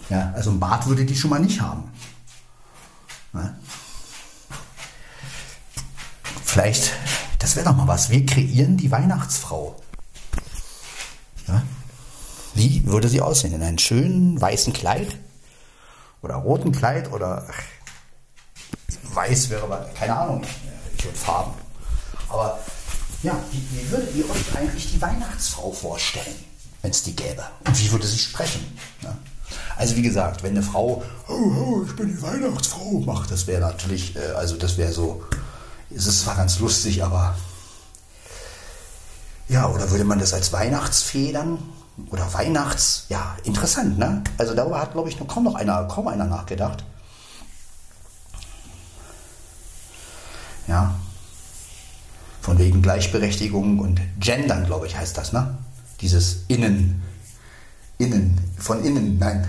Ja, 0.09 0.31
also 0.35 0.51
ein 0.51 0.59
Bart 0.59 0.85
würde 0.85 1.05
die 1.05 1.15
schon 1.15 1.31
mal 1.31 1.39
nicht 1.39 1.59
haben. 1.59 1.89
Ne? 3.33 3.57
Vielleicht, 6.43 6.91
das 7.45 7.55
wäre 7.55 7.67
doch 7.67 7.75
mal 7.75 7.87
was. 7.87 8.09
Wir 8.09 8.25
kreieren 8.25 8.75
die 8.75 8.89
Weihnachtsfrau. 8.89 9.75
Ja? 11.47 11.61
Wie 12.55 12.83
würde 12.87 13.07
sie 13.07 13.21
aussehen? 13.21 13.53
In 13.53 13.61
einem 13.61 13.77
schönen 13.77 14.41
weißen 14.41 14.73
Kleid? 14.73 15.15
Oder 16.23 16.37
roten 16.37 16.71
Kleid? 16.71 17.11
Oder 17.11 17.45
weiß 19.13 19.51
wäre 19.51 19.61
aber, 19.61 19.87
keine 19.93 20.17
Ahnung, 20.17 20.43
ich 20.97 21.05
würde 21.05 21.15
Farben. 21.19 21.53
Aber 22.29 22.57
ja, 23.21 23.37
wie, 23.51 23.61
wie 23.77 23.91
würdet 23.91 24.15
ihr 24.15 24.27
euch 24.27 24.57
eigentlich 24.57 24.93
die 24.93 24.99
Weihnachtsfrau 24.99 25.71
vorstellen, 25.71 26.35
wenn 26.81 26.89
es 26.89 27.03
die 27.03 27.15
gäbe? 27.15 27.43
Und 27.63 27.79
wie 27.79 27.91
würde 27.91 28.07
sie 28.07 28.17
sprechen? 28.17 28.75
Ja? 29.03 29.15
Also 29.77 29.95
wie 29.95 30.01
gesagt, 30.01 30.41
wenn 30.41 30.53
eine 30.53 30.63
Frau, 30.63 31.03
oh, 31.27 31.31
oh, 31.31 31.83
ich 31.85 31.95
bin 31.95 32.07
die 32.07 32.21
Weihnachtsfrau, 32.23 33.01
macht, 33.01 33.29
das 33.29 33.45
wäre 33.45 33.61
natürlich, 33.61 34.15
äh, 34.15 34.31
also 34.31 34.55
das 34.55 34.79
wäre 34.79 34.91
so, 34.91 35.23
es 35.95 36.07
ist 36.07 36.21
zwar 36.21 36.35
ganz 36.35 36.59
lustig, 36.59 37.03
aber 37.03 37.35
ja, 39.47 39.67
oder 39.69 39.89
würde 39.91 40.03
man 40.03 40.19
das 40.19 40.33
als 40.33 40.51
Weihnachtsfee 40.51 41.31
dann 41.31 41.59
oder 42.09 42.33
Weihnachts, 42.33 43.05
ja, 43.09 43.37
interessant, 43.43 43.97
ne? 43.97 44.23
Also 44.37 44.53
darüber 44.53 44.81
hat, 44.81 44.91
glaube 44.93 45.07
ich, 45.09 45.19
noch 45.19 45.27
kaum 45.27 45.45
noch 45.45 45.55
einer, 45.55 45.85
kaum 45.85 46.07
einer 46.07 46.25
nachgedacht. 46.25 46.83
Ja. 50.67 50.95
Von 52.41 52.57
wegen 52.57 52.81
Gleichberechtigung 52.81 53.79
und 53.79 54.01
Gendern, 54.19 54.65
glaube 54.65 54.87
ich, 54.87 54.97
heißt 54.97 55.17
das, 55.17 55.31
ne? 55.31 55.57
Dieses 56.01 56.43
Innen, 56.47 57.01
Innen, 57.97 58.37
von 58.57 58.83
innen, 58.83 59.17
nein. 59.17 59.47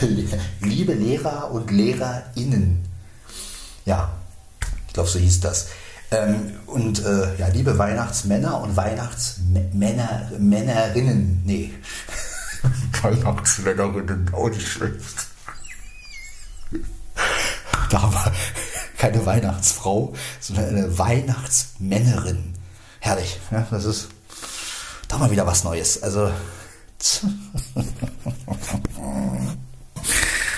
Liebe 0.60 0.94
Lehrer 0.94 1.50
und 1.50 1.70
LehrerInnen. 1.70 2.82
Ja, 3.84 4.10
ich 4.90 4.94
glaube, 4.94 5.08
so 5.08 5.20
hieß 5.20 5.38
das. 5.38 5.68
Ähm, 6.10 6.54
und 6.66 7.04
äh, 7.04 7.36
ja, 7.36 7.46
liebe 7.46 7.78
Weihnachtsmänner 7.78 8.60
und 8.60 8.76
Weihnachtsmänner, 8.76 10.32
Männerinnen, 10.36 11.42
nee. 11.44 11.72
Weihnachtsmännerinnen, 13.02 14.34
auch 14.34 14.48
nicht 14.48 14.66
schlecht. 14.66 15.28
Da 17.88 18.02
war 18.02 18.32
keine 18.98 19.24
Weihnachtsfrau, 19.24 20.12
sondern 20.40 20.70
eine 20.70 20.98
Weihnachtsmännerin. 20.98 22.54
Herrlich, 22.98 23.38
ja, 23.52 23.64
das 23.70 23.84
ist 23.84 24.08
doch 25.06 25.20
mal 25.20 25.30
wieder 25.30 25.46
was 25.46 25.62
Neues. 25.62 26.02
Also, 26.02 26.32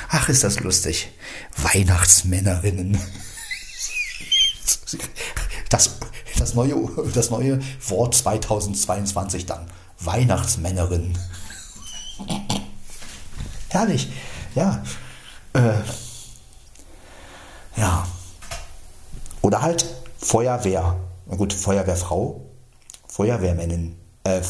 ach, 0.08 0.28
ist 0.30 0.42
das 0.42 0.60
lustig. 0.60 1.10
Weihnachtsmännerinnen. 1.58 2.98
Das, 5.68 5.96
das, 6.38 6.54
neue, 6.54 6.74
das 7.14 7.30
neue 7.30 7.60
Wort 7.88 8.14
2022 8.14 9.46
dann. 9.46 9.66
Weihnachtsmännerin. 10.00 11.16
Herrlich. 13.68 14.08
Ja. 14.54 14.82
Äh, 15.54 15.72
ja. 17.76 18.06
Oder 19.40 19.62
halt 19.62 19.86
Feuerwehr. 20.18 20.96
Na 21.26 21.36
gut, 21.36 21.52
Feuerwehrfrau. 21.52 22.40
Feuerwehrmännin. 23.08 23.96
Äh, 24.24 24.42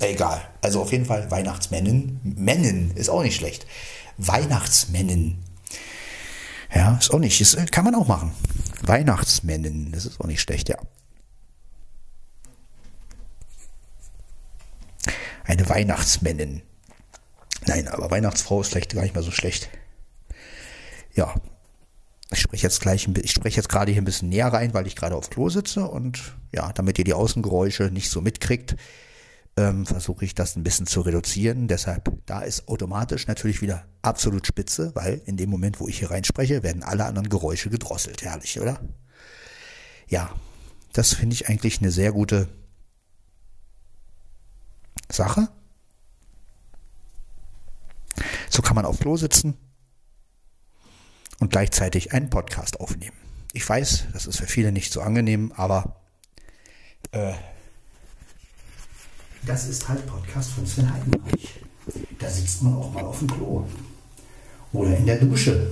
egal. 0.00 0.40
Also 0.62 0.82
auf 0.82 0.92
jeden 0.92 1.06
Fall 1.06 1.30
Weihnachtsmännin. 1.30 2.20
Männin 2.22 2.92
ist 2.94 3.10
auch 3.10 3.22
nicht 3.22 3.36
schlecht. 3.36 3.66
Weihnachtsmännin. 4.16 5.38
Ja, 6.74 6.96
ist 7.00 7.12
auch 7.12 7.18
nicht, 7.18 7.40
ist, 7.40 7.72
kann 7.72 7.84
man 7.84 7.94
auch 7.94 8.06
machen. 8.06 8.32
Weihnachtsmännin, 8.88 9.92
das 9.92 10.06
ist 10.06 10.20
auch 10.20 10.26
nicht 10.26 10.40
schlecht, 10.40 10.68
ja. 10.68 10.76
Eine 15.44 15.68
Weihnachtsmännin. 15.68 16.62
Nein, 17.66 17.88
aber 17.88 18.10
Weihnachtsfrau 18.10 18.60
ist 18.60 18.68
vielleicht 18.68 18.94
gar 18.94 19.02
nicht 19.02 19.14
mal 19.14 19.22
so 19.22 19.30
schlecht. 19.30 19.68
Ja. 21.14 21.34
Ich 22.30 22.40
spreche 22.40 22.66
jetzt 22.66 22.80
gleich, 22.82 23.08
ich 23.08 23.30
spreche 23.30 23.56
jetzt 23.56 23.70
gerade 23.70 23.90
hier 23.90 24.02
ein 24.02 24.04
bisschen 24.04 24.28
näher 24.28 24.52
rein, 24.52 24.74
weil 24.74 24.86
ich 24.86 24.96
gerade 24.96 25.16
auf 25.16 25.30
Klo 25.30 25.48
sitze 25.48 25.86
und 25.86 26.34
ja, 26.54 26.70
damit 26.74 26.98
ihr 26.98 27.04
die 27.04 27.14
Außengeräusche 27.14 27.84
nicht 27.84 28.10
so 28.10 28.20
mitkriegt, 28.20 28.76
ähm, 29.58 29.86
versuche 29.86 30.24
ich 30.24 30.36
das 30.36 30.54
ein 30.54 30.62
bisschen 30.62 30.86
zu 30.86 31.00
reduzieren. 31.00 31.66
Deshalb, 31.66 32.12
da 32.26 32.42
ist 32.42 32.68
automatisch 32.68 33.26
natürlich 33.26 33.60
wieder 33.60 33.84
absolut 34.02 34.46
spitze, 34.46 34.94
weil 34.94 35.20
in 35.26 35.36
dem 35.36 35.50
Moment, 35.50 35.80
wo 35.80 35.88
ich 35.88 35.98
hier 35.98 36.12
reinspreche, 36.12 36.62
werden 36.62 36.84
alle 36.84 37.04
anderen 37.04 37.28
Geräusche 37.28 37.68
gedrosselt. 37.68 38.22
Herrlich, 38.22 38.60
oder? 38.60 38.80
Ja, 40.06 40.30
das 40.92 41.12
finde 41.14 41.34
ich 41.34 41.48
eigentlich 41.48 41.80
eine 41.80 41.90
sehr 41.90 42.12
gute 42.12 42.48
Sache. 45.10 45.48
So 48.48 48.62
kann 48.62 48.76
man 48.76 48.84
auf 48.84 49.00
Klo 49.00 49.16
sitzen 49.16 49.56
und 51.40 51.50
gleichzeitig 51.50 52.12
einen 52.12 52.30
Podcast 52.30 52.78
aufnehmen. 52.78 53.16
Ich 53.52 53.68
weiß, 53.68 54.06
das 54.12 54.26
ist 54.26 54.38
für 54.38 54.46
viele 54.46 54.70
nicht 54.70 54.92
so 54.92 55.00
angenehm, 55.00 55.52
aber 55.56 56.00
äh, 57.10 57.32
das 59.48 59.66
ist 59.66 59.88
halt 59.88 60.06
Podcast 60.06 60.50
von 60.50 60.66
Sven 60.66 60.92
Heidenreich. 60.92 61.60
Da 62.18 62.28
sitzt 62.28 62.62
man 62.62 62.76
auch 62.76 62.92
mal 62.92 63.02
auf 63.02 63.18
dem 63.18 63.28
Klo. 63.28 63.64
Oder 64.74 64.96
in 64.98 65.06
der 65.06 65.16
Dusche. 65.16 65.70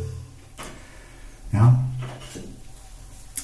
Ja. 1.53 1.85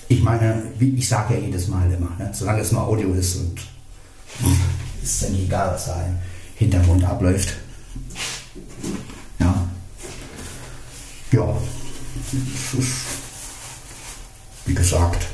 Ich 0.08 0.22
meine, 0.22 0.62
wie 0.78 0.96
ich 0.96 1.06
sage 1.06 1.34
ja 1.34 1.40
jedes 1.40 1.68
Mal 1.68 1.90
immer, 1.92 2.16
ne? 2.18 2.30
solange 2.32 2.62
es 2.62 2.72
nur 2.72 2.82
Audio 2.82 3.12
ist 3.12 3.36
und 3.36 3.60
ist 5.02 5.22
dann 5.22 5.34
egal, 5.34 5.74
was 5.74 5.86
da 5.86 6.02
im 6.02 6.18
Hintergrund 6.56 7.04
abläuft. 7.04 7.54
Ja. 9.38 9.68
Ja. 11.30 11.56
Wie 14.64 14.74
gesagt. 14.74 15.26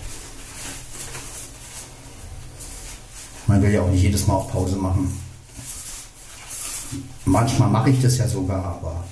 Man 3.48 3.62
will 3.62 3.72
ja 3.72 3.80
auch 3.80 3.90
nicht 3.90 4.02
jedes 4.02 4.26
Mal 4.26 4.34
auf 4.34 4.52
Pause 4.52 4.76
machen. 4.76 5.10
Manchmal 7.24 7.70
mache 7.70 7.90
ich 7.90 8.00
das 8.00 8.18
ja 8.18 8.28
sogar, 8.28 8.64
aber 8.64 9.04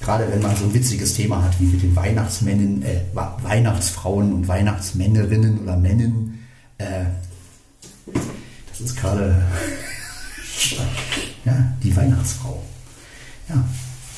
gerade 0.00 0.30
wenn 0.30 0.40
man 0.40 0.56
so 0.56 0.64
ein 0.64 0.74
witziges 0.74 1.14
Thema 1.14 1.42
hat, 1.42 1.60
wie 1.60 1.66
mit 1.66 1.82
den 1.82 1.94
Weihnachtsmännen, 1.94 2.82
äh, 2.82 3.00
Weihnachtsfrauen 3.42 4.32
und 4.32 4.48
Weihnachtsmännerinnen 4.48 5.60
oder 5.60 5.76
Männen, 5.76 6.46
äh, 6.78 7.04
Das 8.70 8.80
ist 8.80 8.96
gerade 8.96 9.44
ja, 11.44 11.72
die 11.82 11.94
Weihnachtsfrau. 11.94 12.62
Ja. 13.48 13.64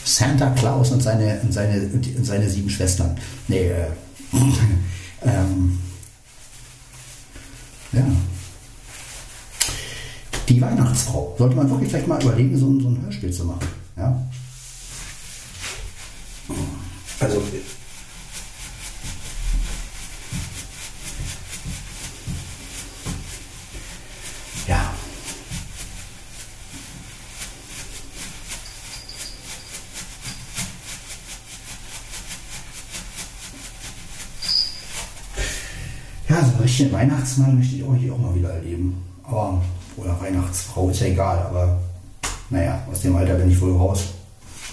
Santa 0.04 0.50
Claus 0.50 0.90
und 0.90 1.02
seine, 1.02 1.40
und 1.42 1.52
seine, 1.52 1.80
und 1.80 2.24
seine 2.24 2.48
sieben 2.48 2.68
Schwestern. 2.68 3.16
Nee, 3.48 3.68
äh, 3.68 3.86
ähm, 5.24 5.78
ja. 7.92 8.04
Die 10.52 10.60
Weihnachtsfrau. 10.60 11.34
Sollte 11.38 11.56
man 11.56 11.70
wirklich 11.70 11.88
vielleicht 11.88 12.06
mal 12.08 12.22
überlegen, 12.22 12.54
so, 12.58 12.66
ein- 12.68 12.80
so 12.80 12.88
ein 12.88 13.00
Hörspiel 13.02 13.32
zu 13.32 13.46
machen. 13.46 13.66
Ja. 13.96 14.22
Also. 17.20 17.42
Ja. 24.66 24.92
Ja, 36.28 36.40
so 36.44 36.52
einen 36.52 36.60
richtigen 36.62 36.92
Weihnachtsmann 36.92 37.58
möchte 37.58 37.76
ich 37.76 37.84
auch 37.84 37.94
hier 37.94 38.12
auch 38.14 38.18
mal 38.18 38.34
wieder 38.34 38.50
erleben. 38.54 38.94
Aber, 39.24 39.62
oder 39.96 40.20
Weihnachtsfrau, 40.20 40.90
ist 40.90 41.00
ja 41.00 41.06
egal, 41.06 41.38
aber 41.38 41.80
naja, 42.50 42.82
aus 42.90 43.00
dem 43.00 43.16
Alter 43.16 43.34
bin 43.34 43.50
ich 43.50 43.60
wohl 43.60 43.76
raus. 43.76 44.00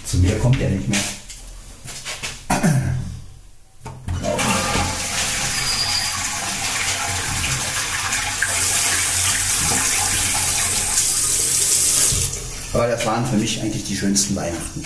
Zu 0.04 0.18
mir 0.18 0.38
kommt 0.38 0.60
er 0.60 0.70
nicht 0.70 0.88
mehr. 0.88 0.98
Aber 12.72 12.86
das 12.86 13.04
waren 13.04 13.26
für 13.26 13.36
mich 13.36 13.60
eigentlich 13.60 13.84
die 13.84 13.96
schönsten 13.96 14.36
Weihnachten. 14.36 14.84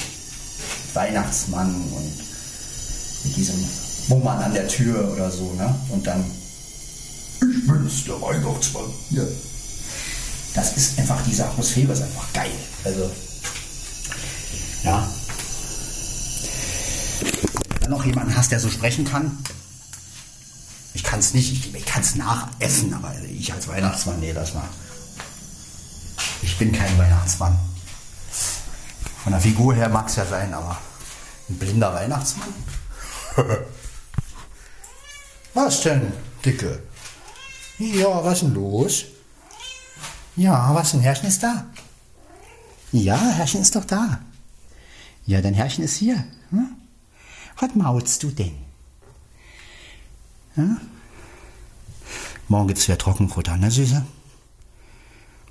Weihnachtsmann 0.95 1.75
und 1.75 2.13
mit 3.25 3.37
diesem 3.37 3.57
Bummern 4.09 4.39
an 4.39 4.55
der 4.55 4.69
Tür 4.69 5.13
oder 5.13 5.31
so, 5.31 5.53
ne? 5.55 5.75
Und 5.91 6.07
dann, 6.07 6.25
ich 7.41 7.67
bin's, 7.67 8.05
der 8.05 8.21
Weihnachtsmann. 8.21 8.85
Ja. 9.11 9.23
Das 10.55 10.77
ist 10.77 10.99
einfach, 10.99 11.21
diese 11.27 11.45
Atmosphäre 11.45 11.93
ist 11.93 12.03
einfach 12.03 12.33
geil. 12.33 12.53
Also, 12.85 13.11
ja. 14.85 15.09
Wenn 17.81 17.91
du 17.91 17.97
noch 17.97 18.05
jemanden 18.05 18.37
hast, 18.37 18.53
der 18.53 18.61
so 18.61 18.71
sprechen 18.71 19.05
kann, 19.05 19.37
ich 20.95 21.03
kann 21.03 21.19
es 21.19 21.35
nicht, 21.35 21.53
ich, 21.53 21.75
ich 21.75 21.85
kann 21.85 22.03
es 22.03 22.15
nachessen, 22.15 22.95
aber 22.95 23.13
ich 23.29 23.53
als 23.53 23.67
Weihnachtsmann, 23.67 24.21
nee, 24.21 24.31
lass 24.33 24.55
mal. 24.55 24.69
Ich 26.43 26.57
bin 26.57 26.71
kein 26.71 26.97
Weihnachtsmann. 26.99 27.59
Von 29.25 29.33
der 29.33 29.41
Figur 29.41 29.75
her 29.75 29.89
mag 29.89 30.09
es 30.09 30.17
ja 30.17 30.25
sein, 30.25 30.55
aber 30.55 30.79
ein 31.49 31.59
blinder 31.59 31.93
Weihnachtsmann? 31.93 32.55
was 35.55 35.81
denn, 35.83 36.13
Dicke? 36.45 36.81
Ja, 37.79 38.23
was 38.23 38.41
denn 38.41 38.55
los? 38.55 39.07
Ja, 40.37 40.75
was 40.75 40.93
denn, 40.93 41.01
Herrchen 41.01 41.29
ist 41.29 41.43
da? 41.43 41.67
Ja, 42.93 43.17
Herrchen 43.17 43.61
ist 43.61 43.77
doch 43.77 43.85
da. 43.85 44.21
Ja, 45.27 45.41
dein 45.41 45.55
Herrchen 45.55 45.85
ist 45.85 45.97
hier. 45.97 46.25
Hm? 46.51 46.77
Was 47.59 47.75
maulst 47.75 48.23
du 48.23 48.31
denn? 48.31 48.57
Ja? 50.57 50.77
Morgen 52.49 52.69
gibt's 52.69 52.87
wieder 52.87 52.99
Trockenfutter, 52.99 53.57
ne, 53.57 53.71
Süße? 53.71 54.05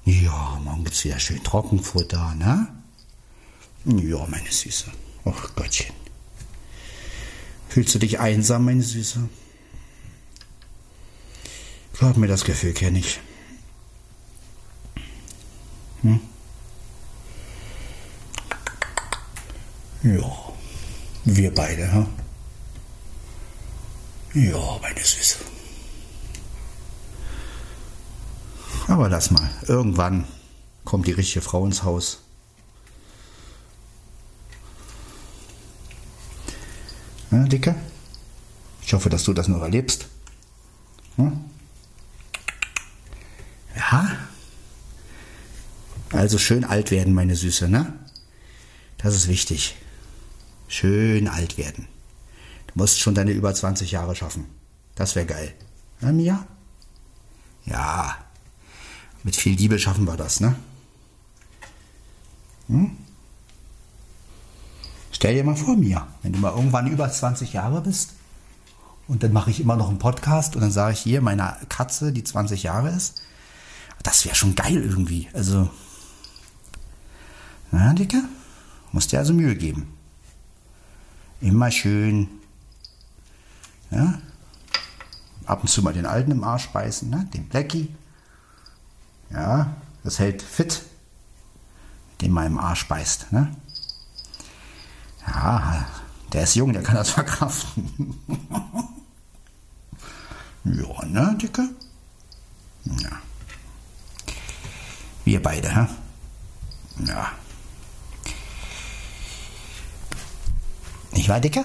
Ja, 0.06 0.60
morgen 0.64 0.84
gibt's 0.84 1.04
wieder 1.04 1.20
schön 1.20 1.44
Trockenfutter, 1.44 2.36
ne? 2.36 2.68
Ja, 3.86 4.26
meine 4.28 4.52
Süße. 4.52 4.92
Ach 5.26 5.56
Gottchen. 5.56 5.94
Fühlst 7.70 7.96
du 7.96 8.00
dich 8.00 8.20
einsam, 8.20 8.66
meine 8.66 8.84
Süße? 8.84 9.28
Glaub 11.98 12.18
mir, 12.18 12.28
das 12.28 12.44
Gefühl 12.44 12.74
kenne 12.74 13.00
ich. 13.00 13.20
Hm? 16.04 16.20
Ja, 20.04 20.54
wir 21.24 21.54
beide, 21.54 21.92
hm? 21.92 22.08
Ja, 24.34 24.80
meine 24.82 25.00
Süße. 25.00 25.38
Aber 28.88 29.08
lass 29.08 29.32
mal. 29.32 29.50
Irgendwann 29.68 30.26
kommt 30.84 31.08
die 31.08 31.14
richtige 31.14 31.42
Frau 31.42 31.66
ins 31.66 31.84
Haus. 31.84 32.22
Ja, 37.32 37.46
Dicke? 37.46 37.76
Ich 38.86 38.94
hoffe, 38.94 39.10
dass 39.10 39.24
du 39.24 39.34
das 39.34 39.48
noch 39.48 39.62
erlebst. 39.62 40.08
Hm? 41.16 41.46
Ja? 43.76 44.18
Also 46.14 46.38
schön 46.38 46.64
alt 46.64 46.92
werden, 46.92 47.14
meine 47.14 47.36
Süße, 47.36 47.68
ne? 47.68 47.92
Das 49.00 49.16
ist 49.16 49.28
wichtig. 49.28 49.76
Schön 50.68 51.28
alt 51.28 51.58
werden. 51.58 51.88
Du 52.68 52.74
musst 52.76 53.00
schon 53.00 53.16
deine 53.16 53.32
über 53.32 53.54
20 53.54 53.92
Jahre 53.92 54.16
schaffen. 54.16 54.46
Das 54.96 55.16
wäre 55.16 55.26
geil. 55.26 55.54
Na, 56.02 56.12
Mia? 56.12 56.46
Ja. 57.66 58.18
Mit 59.24 59.36
viel 59.36 59.56
Liebe 59.56 59.80
schaffen 59.80 60.06
wir 60.06 60.16
das, 60.16 60.40
ne? 60.40 60.56
Hm? 62.68 62.98
Stell 65.12 65.36
dir 65.36 65.44
mal 65.44 65.56
vor, 65.56 65.76
Mia, 65.76 66.08
wenn 66.22 66.34
du 66.34 66.40
mal 66.40 66.56
irgendwann 66.56 66.92
über 66.92 67.10
20 67.10 67.54
Jahre 67.54 67.82
bist 67.82 68.12
und 69.08 69.24
dann 69.24 69.34
mache 69.34 69.50
ich 69.50 69.60
immer 69.60 69.76
noch 69.76 69.90
einen 69.90 70.00
Podcast 70.00 70.56
und 70.56 70.62
dann 70.62 70.72
sage 70.72 70.94
ich 70.94 71.00
hier, 71.00 71.22
meine 71.22 71.58
Katze, 71.70 72.12
die 72.12 72.24
20 72.24 72.64
Jahre 72.64 72.90
ist, 72.90 73.22
das 74.04 74.26
wäre 74.26 74.36
schon 74.36 74.56
geil 74.56 74.84
irgendwie. 74.84 75.30
Also, 75.34 75.70
na, 77.74 77.92
Dicke, 77.94 78.24
musst 78.92 79.12
dir 79.12 79.18
also 79.18 79.34
Mühe 79.34 79.56
geben. 79.56 79.92
Immer 81.42 81.72
schön, 81.72 82.30
ja, 83.90 84.20
ab 85.46 85.62
und 85.62 85.68
zu 85.68 85.82
mal 85.82 85.94
den 85.94 86.06
Alten 86.06 86.32
im 86.32 86.44
Arsch 86.44 86.70
beißen, 86.70 87.10
ne? 87.10 87.28
den 87.34 87.50
Blackie. 87.50 87.94
Ja, 89.32 89.76
das 90.04 90.20
hält 90.20 90.44
fit, 90.44 90.84
den 92.22 92.32
man 92.32 92.46
im 92.46 92.60
Arsch 92.60 92.88
beißt. 92.88 93.32
Ne? 93.32 93.56
Ja, 95.26 95.88
der 96.32 96.44
ist 96.44 96.56
jung, 96.56 96.74
der 96.74 96.84
kann 96.84 96.96
das 96.96 97.10
verkraften. 97.20 98.20
ja, 100.64 101.06
ne, 101.06 101.38
Dicke? 101.42 101.70
Ja. 102.86 103.20
Wir 105.26 105.42
beide, 105.42 105.76
hä? 105.76 105.88
Ja. 107.08 107.32
Nicht 111.14 111.30
wahr, 111.30 111.40
Dicke? 111.40 111.64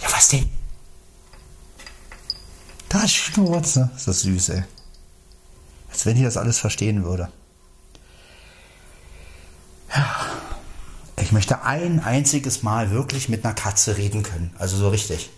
Ja, 0.00 0.12
was 0.12 0.28
denn? 0.28 0.50
Da 2.88 3.06
Schnurze. 3.08 3.90
Ist 3.96 4.08
das 4.08 4.20
süß, 4.20 4.48
ey. 4.50 4.64
Als 5.90 6.06
wenn 6.06 6.16
ich 6.16 6.24
das 6.24 6.36
alles 6.36 6.58
verstehen 6.58 7.04
würde. 7.04 7.30
Ja. 9.94 10.16
Ich 11.18 11.32
möchte 11.32 11.62
ein 11.62 12.00
einziges 12.00 12.62
Mal 12.62 12.90
wirklich 12.90 13.28
mit 13.28 13.44
einer 13.44 13.54
Katze 13.54 13.96
reden 13.96 14.22
können. 14.22 14.54
Also 14.58 14.76
so 14.76 14.88
richtig. 14.90 15.30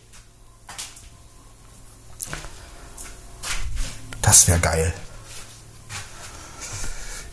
Das 4.20 4.46
wäre 4.48 4.58
geil. 4.58 4.92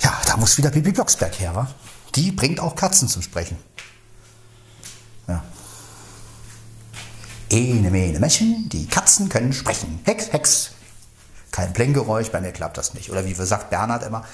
Ja, 0.02 0.22
da 0.26 0.38
muss 0.38 0.58
wieder 0.58 0.70
Bibi 0.70 0.92
Blocksberg 0.92 1.40
her, 1.40 1.56
wa? 1.56 1.68
Die 2.16 2.32
bringt 2.32 2.60
auch 2.60 2.76
Katzen 2.76 3.08
zum 3.08 3.22
Sprechen. 3.22 3.58
Ja. 5.28 5.44
Ene, 7.50 7.92
mene, 7.92 8.20
Mächen, 8.20 8.70
die 8.70 8.88
Katzen 8.88 9.30
können 9.30 9.54
sprechen. 9.54 10.00
Hex, 10.04 10.32
Hex. 10.32 10.72
Kein 11.52 11.74
Plängeräusch, 11.74 12.32
bei 12.32 12.42
mir 12.42 12.52
klappt 12.52 12.78
das 12.78 12.94
nicht. 12.94 13.10
Oder 13.10 13.26
wie 13.26 13.34
sagt 13.34 13.70
Bernhard 13.70 14.04
immer, 14.04 14.26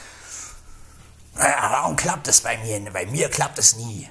ja, 1.38 1.70
warum 1.72 1.96
klappt 1.96 2.28
es 2.28 2.42
bei 2.42 2.58
mir? 2.58 2.92
Bei 2.92 3.06
mir 3.06 3.30
klappt 3.30 3.58
es 3.58 3.76
nie. 3.76 4.10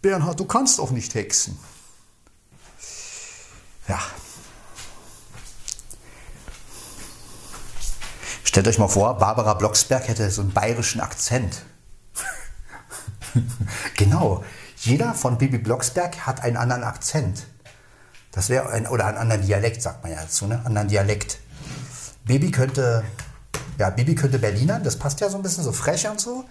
Bernhard, 0.00 0.38
du 0.40 0.44
kannst 0.44 0.78
doch 0.78 0.90
nicht 0.90 1.14
hexen. 1.14 1.58
Ja. 3.88 4.00
Stellt 8.44 8.68
euch 8.68 8.78
mal 8.78 8.88
vor, 8.88 9.18
Barbara 9.18 9.54
Blocksberg 9.54 10.08
hätte 10.08 10.30
so 10.30 10.42
einen 10.42 10.52
bayerischen 10.52 11.00
Akzent. 11.00 11.64
genau. 13.96 14.44
Jeder 14.78 15.14
von 15.14 15.38
Bibi 15.38 15.58
Blocksberg 15.58 16.26
hat 16.26 16.42
einen 16.42 16.56
anderen 16.56 16.84
Akzent. 16.84 17.46
Das 18.32 18.48
wäre 18.48 18.68
ein, 18.70 18.86
oder 18.86 19.06
einen 19.06 19.18
anderen 19.18 19.42
Dialekt, 19.42 19.80
sagt 19.80 20.02
man 20.02 20.12
ja 20.12 20.20
dazu, 20.20 20.46
ne? 20.46 20.60
Anderen 20.64 20.88
Dialekt. 20.88 21.38
Baby 22.24 22.50
könnte, 22.50 23.04
ja, 23.78 23.90
Baby 23.90 24.14
könnte 24.14 24.38
Berlinern, 24.38 24.82
das 24.82 24.96
passt 24.96 25.20
ja 25.20 25.28
so 25.28 25.36
ein 25.36 25.42
bisschen, 25.42 25.62
so 25.62 25.72
frech 25.72 26.08
und 26.08 26.20
so. 26.20 26.44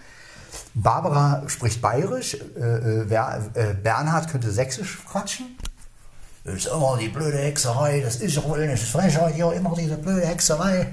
Barbara 0.74 1.44
spricht 1.48 1.82
bayerisch, 1.82 2.36
äh, 2.56 2.60
äh, 2.60 3.02
äh, 3.02 3.74
Bernhard 3.74 4.30
könnte 4.30 4.52
sächsisch 4.52 5.04
quatschen. 5.06 5.58
Das 6.44 6.56
ist 6.56 6.68
immer 6.68 6.98
die 7.00 7.10
blöde 7.10 7.38
Hexerei, 7.38 8.02
das 8.02 8.18
ist 8.18 8.38
doch 8.38 8.48
wohl 8.50 8.66
nicht 8.68 8.84
Frechheit, 8.84 9.36
hier 9.36 9.52
immer 9.54 9.76
diese 9.76 9.98
blöde 9.98 10.26
Hexerei. 10.26 10.88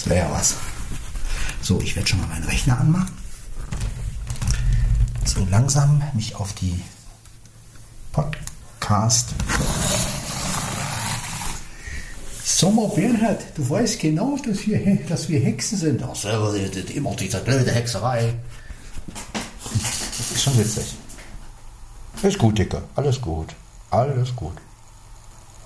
Das 0.00 0.08
wäre 0.08 0.26
ja 0.26 0.32
was. 0.32 0.54
So, 1.60 1.78
ich 1.82 1.94
werde 1.94 2.08
schon 2.08 2.20
mal 2.20 2.28
meinen 2.28 2.44
Rechner 2.44 2.80
anmachen. 2.80 3.10
So 5.26 5.46
langsam 5.50 6.02
mich 6.14 6.36
auf 6.36 6.54
die 6.54 6.82
Podcast. 8.10 9.34
Mal, 12.62 12.88
Bernhard, 12.94 13.42
du 13.56 13.68
weißt 13.68 14.00
genau, 14.00 14.38
dass 14.38 14.66
wir, 14.66 14.96
dass 15.08 15.28
wir 15.28 15.38
Hexen 15.40 15.76
sind. 15.76 16.02
Ach, 16.02 16.14
selber 16.14 16.54
immer 16.94 17.14
diese 17.14 17.40
blöde 17.40 17.70
Hexerei. 17.70 18.34
Das 19.62 20.30
ist 20.30 20.42
schon 20.42 20.58
witzig. 20.58 20.96
Ist 22.22 22.38
gut, 22.38 22.58
Dicke. 22.58 22.82
Alles 22.96 23.20
gut. 23.20 23.54
Alles 23.90 24.34
gut. 24.34 24.56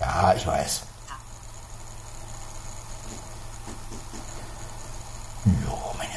Ja, 0.00 0.34
ich 0.34 0.44
weiß. 0.44 0.82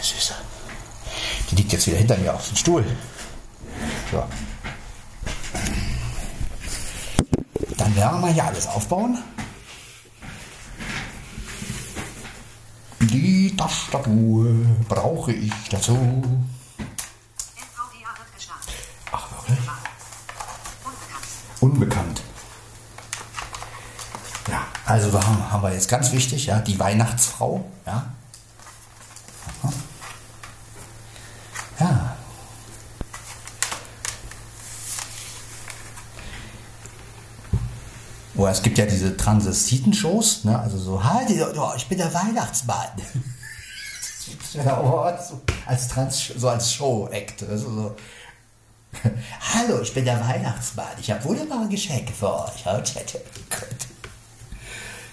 Süße. 0.07 0.33
Die 1.51 1.55
liegt 1.55 1.73
jetzt 1.73 1.87
wieder 1.87 1.97
hinter 1.97 2.17
mir 2.17 2.33
auf 2.33 2.47
dem 2.47 2.55
Stuhl. 2.55 2.85
So. 4.11 4.23
Dann 7.77 7.95
werden 7.95 8.21
wir 8.21 8.29
hier 8.29 8.45
alles 8.45 8.67
aufbauen. 8.67 9.17
Die 12.99 13.55
Tastatur 13.55 14.45
brauche 14.87 15.31
ich 15.31 15.53
dazu. 15.69 15.97
Ach, 19.11 19.31
wirklich? 19.31 19.59
Unbekannt. 21.59 22.21
Ja, 24.49 24.65
also 24.85 25.11
wir 25.11 25.25
haben, 25.25 25.51
haben 25.51 25.63
wir 25.63 25.73
jetzt 25.73 25.89
ganz 25.89 26.11
wichtig, 26.11 26.45
ja, 26.45 26.59
die 26.59 26.79
Weihnachtsfrau, 26.79 27.69
ja. 27.85 28.13
Oh, 38.47 38.49
es 38.49 38.62
gibt 38.62 38.77
ja 38.77 38.86
diese 38.86 39.17
Transvestiten-Shows, 39.17 40.45
ne? 40.45 40.57
Also 40.57 40.77
so, 40.77 41.03
halt, 41.03 41.27
oh, 41.57 41.71
ich 41.75 41.86
bin 41.88 41.97
der 41.97 42.13
Weihnachtsmann. 42.13 42.88
oh, 44.81 45.10
so 45.21 45.41
als 45.65 45.89
Trans, 45.89 46.31
so 46.38 46.47
als 46.47 46.71
Show-Act. 46.71 47.43
Also 47.43 47.69
so. 47.69 47.95
Hallo, 49.53 49.81
ich 49.81 49.93
bin 49.93 50.05
der 50.05 50.25
Weihnachtsmann. 50.25 50.95
Ich 50.97 51.12
habe 51.12 51.21
wunderbare 51.25 51.67
Geschenke 51.67 52.13
für 52.13 52.33
euch. 52.33 52.63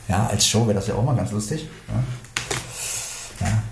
Ja, 0.06 0.26
als 0.28 0.46
Show 0.46 0.64
wäre 0.68 0.74
das 0.74 0.86
ja 0.86 0.94
auch 0.94 1.02
mal 1.02 1.16
ganz 1.16 1.32
lustig. 1.32 1.68
Ja. 3.40 3.46
ja. 3.48 3.62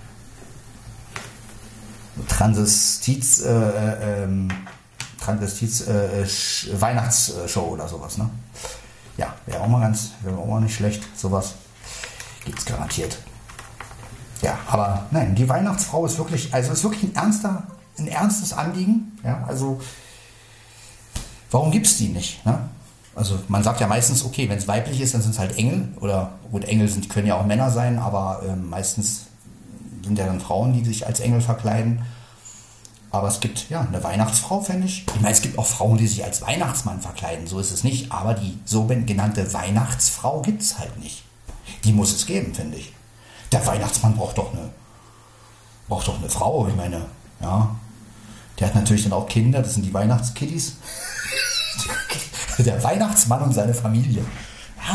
Transvestiz, 2.26 3.42
äh, 3.42 3.48
äh, 3.48 4.24
ähm, 4.24 4.50
Transvestiz 5.20 5.82
äh, 5.82 6.26
Weihnachtsshow 6.80 7.60
oder 7.60 7.86
sowas, 7.86 8.18
ne? 8.18 8.28
Ja, 9.16 9.34
wäre 9.46 9.60
auch 9.60 9.68
mal 9.68 9.80
ganz, 9.80 10.12
wäre 10.22 10.36
auch 10.36 10.46
mal 10.46 10.60
nicht 10.60 10.74
schlecht. 10.74 11.02
Sowas 11.16 11.54
gibt's 12.44 12.64
garantiert. 12.64 13.18
Ja, 14.40 14.58
aber 14.66 15.06
nein, 15.10 15.34
die 15.34 15.48
Weihnachtsfrau 15.48 16.04
ist 16.06 16.18
wirklich, 16.18 16.52
also 16.52 16.72
ist 16.72 16.82
wirklich 16.82 17.04
ein 17.04 17.14
ernster, 17.14 17.62
ein 17.98 18.08
ernstes 18.08 18.52
Anliegen. 18.52 19.18
Ja, 19.22 19.44
also 19.46 19.80
warum 21.50 21.70
gibt's 21.70 21.96
die 21.96 22.08
nicht? 22.08 22.44
Ne? 22.44 22.58
Also 23.14 23.38
man 23.48 23.62
sagt 23.62 23.80
ja 23.80 23.86
meistens, 23.86 24.24
okay, 24.24 24.48
wenn 24.48 24.58
es 24.58 24.66
weiblich 24.66 25.00
ist, 25.00 25.14
dann 25.14 25.22
sind 25.22 25.32
es 25.32 25.38
halt 25.38 25.56
Engel 25.58 25.88
oder 26.00 26.32
gut, 26.50 26.64
Engel 26.64 26.88
sind, 26.88 27.08
können 27.08 27.26
ja 27.26 27.36
auch 27.36 27.46
Männer 27.46 27.70
sein, 27.70 27.98
aber 27.98 28.42
ähm, 28.48 28.70
meistens 28.70 29.26
sind 30.02 30.18
ja 30.18 30.26
dann 30.26 30.40
Frauen, 30.40 30.72
die 30.72 30.84
sich 30.84 31.06
als 31.06 31.20
Engel 31.20 31.40
verkleiden. 31.40 32.02
Aber 33.12 33.28
es 33.28 33.40
gibt 33.40 33.68
ja 33.68 33.82
eine 33.82 34.02
Weihnachtsfrau, 34.02 34.62
fände 34.62 34.86
ich. 34.86 35.04
Ich 35.06 35.20
meine, 35.20 35.34
es 35.34 35.42
gibt 35.42 35.58
auch 35.58 35.66
Frauen, 35.66 35.98
die 35.98 36.08
sich 36.08 36.24
als 36.24 36.40
Weihnachtsmann 36.40 37.02
verkleiden, 37.02 37.46
so 37.46 37.60
ist 37.60 37.70
es 37.70 37.84
nicht. 37.84 38.10
Aber 38.10 38.32
die 38.32 38.58
so 38.64 38.86
genannte 38.86 39.52
Weihnachtsfrau 39.52 40.40
gibt 40.40 40.62
es 40.62 40.78
halt 40.78 40.98
nicht. 40.98 41.22
Die 41.84 41.92
muss 41.92 42.14
es 42.14 42.24
geben, 42.24 42.54
finde 42.54 42.78
ich. 42.78 42.90
Der 43.52 43.64
Weihnachtsmann 43.66 44.16
braucht 44.16 44.38
doch 44.38 44.52
eine, 44.52 44.70
braucht 45.88 46.08
doch 46.08 46.18
eine 46.18 46.30
Frau. 46.30 46.66
Ich 46.68 46.74
meine, 46.74 47.04
ja, 47.42 47.76
der 48.58 48.68
hat 48.68 48.74
natürlich 48.74 49.02
dann 49.04 49.12
auch 49.12 49.28
Kinder, 49.28 49.60
das 49.60 49.74
sind 49.74 49.84
die 49.84 49.94
Weihnachtskiddies. 49.94 50.76
Der 52.58 52.84
Weihnachtsmann 52.84 53.42
und 53.42 53.54
seine 53.54 53.72
Familie. 53.72 54.22
Ja, 54.76 54.92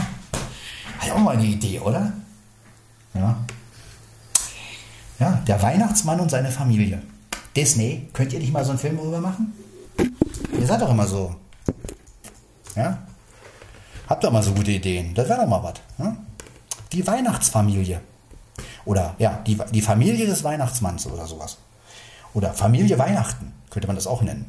hat 0.99 1.07
ja 1.07 1.15
auch 1.15 1.19
mal 1.19 1.35
eine 1.35 1.43
Idee, 1.43 1.79
oder? 1.79 2.13
Ja. 3.15 3.35
Ja, 5.19 5.41
der 5.47 5.61
Weihnachtsmann 5.61 6.19
und 6.19 6.29
seine 6.29 6.51
Familie. 6.51 7.01
Disney, 7.57 8.07
könnt 8.13 8.31
ihr 8.33 8.39
nicht 8.39 8.53
mal 8.53 8.63
so 8.63 8.69
einen 8.69 8.79
Film 8.79 8.97
darüber 8.97 9.19
machen? 9.19 9.51
Ihr 10.53 10.67
seid 10.67 10.79
doch 10.79 10.91
immer 10.91 11.07
so. 11.07 11.35
Ja? 12.75 12.99
Habt 14.07 14.23
doch 14.23 14.31
mal 14.31 14.43
so 14.43 14.53
gute 14.53 14.69
Ideen. 14.71 15.15
Das 15.15 15.27
wäre 15.27 15.41
doch 15.41 15.47
mal 15.47 15.63
was. 15.63 15.73
Ja? 15.97 16.15
Die 16.93 17.05
Weihnachtsfamilie. 17.05 17.99
Oder 18.85 19.15
ja, 19.17 19.41
die, 19.47 19.57
die 19.71 19.81
Familie 19.81 20.27
des 20.27 20.43
Weihnachtsmanns 20.43 21.07
oder 21.07 21.25
sowas. 21.25 21.57
Oder 22.35 22.53
Familie 22.53 22.99
Weihnachten, 22.99 23.53
könnte 23.71 23.87
man 23.87 23.95
das 23.95 24.05
auch 24.05 24.21
nennen. 24.21 24.45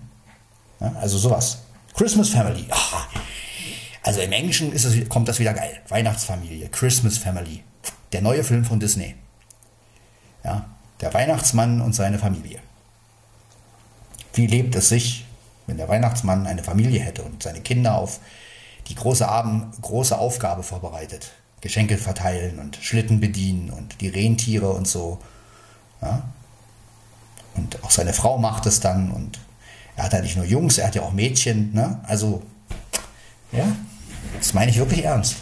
Ja, 0.79 0.93
also 1.01 1.17
sowas. 1.17 1.63
Christmas 1.95 2.29
Family. 2.29 2.67
Ah, 2.71 3.07
Also 4.03 4.21
im 4.21 4.33
Englischen 4.33 4.71
es, 4.73 4.87
kommt 5.09 5.29
das 5.29 5.39
wieder 5.39 5.55
geil. 5.55 5.81
Weihnachtsfamilie, 5.89 6.69
Christmas 6.69 7.17
Family. 7.17 7.65
Der 8.13 8.21
neue 8.21 8.45
Film 8.45 8.67
von 8.67 8.79
Disney. 8.79 9.15
Ja, 10.45 10.67
der 11.01 11.15
Weihnachtsmann 11.15 11.81
und 11.81 11.95
seine 11.95 12.19
Familie. 12.19 12.61
Wie 14.35 14.47
lebt 14.47 14.75
es 14.75 14.89
sich, 14.89 15.27
wenn 15.67 15.77
der 15.77 15.89
Weihnachtsmann 15.89 16.47
eine 16.47 16.63
Familie 16.63 17.01
hätte 17.01 17.23
und 17.23 17.43
seine 17.43 17.61
Kinder 17.61 17.97
auf 17.97 18.21
die 18.89 18.95
große, 18.95 19.29
Abend, 19.29 19.81
große 19.83 20.17
Aufgabe 20.17 20.63
vorbereitet? 20.63 21.33
Geschenke 21.61 21.99
verteilen 21.99 22.59
und 22.59 22.77
Schlitten 22.81 23.21
bedienen 23.21 23.71
und 23.71 24.01
die 24.01 24.09
Rentiere 24.09 24.71
und 24.71 24.87
so. 24.87 25.19
Ja? 26.01 26.23
Und 27.57 27.83
auch 27.83 27.91
seine 27.91 28.13
Frau 28.13 28.39
macht 28.39 28.67
es 28.67 28.81
dann 28.81 29.11
und 29.11 29.41
er 29.97 30.05
hat 30.05 30.13
ja 30.13 30.21
nicht 30.21 30.37
nur 30.37 30.45
Jungs, 30.45 30.79
er 30.79 30.87
hat 30.87 30.95
ja 30.95 31.03
auch 31.03 31.13
Mädchen. 31.13 31.73
Ne? 31.73 32.01
Also, 32.07 32.43
ja, 33.51 33.65
das 34.39 34.55
meine 34.55 34.71
ich 34.71 34.79
wirklich 34.79 35.05
ernst. 35.05 35.37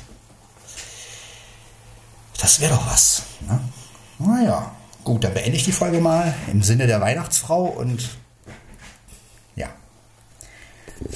Das 2.41 2.61
wäre 2.61 2.75
doch 2.75 2.87
was. 2.87 3.25
Ne? 3.47 3.61
Naja, 4.19 4.73
gut, 5.05 5.25
dann 5.25 5.35
beende 5.35 5.57
ich 5.57 5.65
die 5.65 5.73
Folge 5.73 6.01
mal 6.01 6.35
im 6.51 6.63
Sinne 6.63 6.87
der 6.87 7.03
Weihnachtsfrau 7.03 7.65
und 7.65 8.09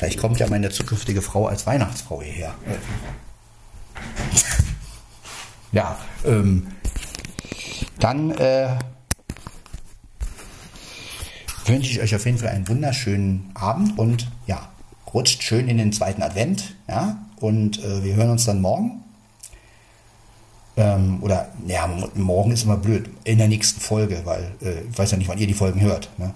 vielleicht 0.00 0.18
kommt 0.18 0.40
ja 0.40 0.48
meine 0.48 0.70
zukünftige 0.70 1.20
Frau 1.20 1.46
als 1.46 1.66
Weihnachtsfrau 1.66 2.22
hierher. 2.22 2.54
Ja, 5.72 5.96
ähm, 6.24 6.66
dann 8.00 8.32
äh, 8.32 8.70
wünsche 11.66 11.92
ich 11.92 12.00
euch 12.00 12.12
auf 12.12 12.26
jeden 12.26 12.38
Fall 12.38 12.48
einen 12.48 12.66
wunderschönen 12.66 13.52
Abend 13.54 13.96
und 13.96 14.28
ja, 14.48 14.68
rutscht 15.14 15.44
schön 15.44 15.68
in 15.68 15.78
den 15.78 15.92
zweiten 15.92 16.24
Advent, 16.24 16.74
ja, 16.88 17.18
und 17.36 17.78
äh, 17.84 18.02
wir 18.02 18.16
hören 18.16 18.30
uns 18.30 18.46
dann 18.46 18.60
morgen. 18.60 19.04
Ähm, 20.76 21.22
oder, 21.22 21.50
ja, 21.68 21.88
morgen 22.16 22.50
ist 22.50 22.64
immer 22.64 22.76
blöd, 22.76 23.08
in 23.22 23.38
der 23.38 23.46
nächsten 23.46 23.80
Folge, 23.80 24.22
weil 24.24 24.50
äh, 24.62 24.80
ich 24.90 24.98
weiß 24.98 25.12
ja 25.12 25.18
nicht, 25.18 25.28
wann 25.28 25.38
ihr 25.38 25.46
die 25.46 25.54
Folgen 25.54 25.80
hört. 25.80 26.10
Ne? 26.18 26.34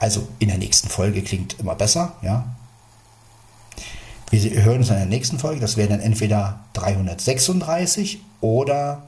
Also 0.00 0.26
in 0.38 0.48
der 0.48 0.56
nächsten 0.56 0.88
Folge 0.88 1.22
klingt 1.22 1.60
immer 1.60 1.74
besser, 1.74 2.14
ja. 2.22 2.56
Wir 4.30 4.62
hören 4.62 4.78
uns 4.78 4.88
in 4.88 4.96
der 4.96 5.06
nächsten 5.06 5.38
Folge, 5.38 5.60
das 5.60 5.76
wäre 5.76 5.88
dann 5.88 6.00
entweder 6.00 6.60
336 6.72 8.20
oder 8.40 9.02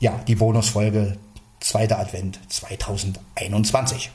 ja, 0.00 0.18
die 0.26 0.36
Bonusfolge 0.36 1.18
zweiter 1.60 1.98
Advent 1.98 2.40
2021. 2.48 4.10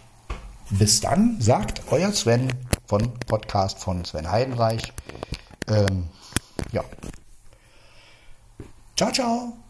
Bis 0.71 0.99
dann, 1.01 1.39
sagt 1.39 1.83
euer 1.91 2.11
Sven 2.11 2.51
von 2.87 3.13
Podcast 3.27 3.77
von 3.77 4.03
Sven 4.03 4.31
Heidenreich. 4.31 4.93
Ähm, 5.67 6.07
ja. 6.71 6.83
Ciao, 8.95 9.11
ciao. 9.11 9.60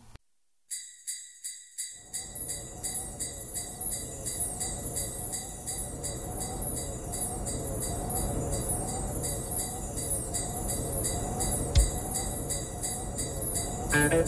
Thank 13.92 14.24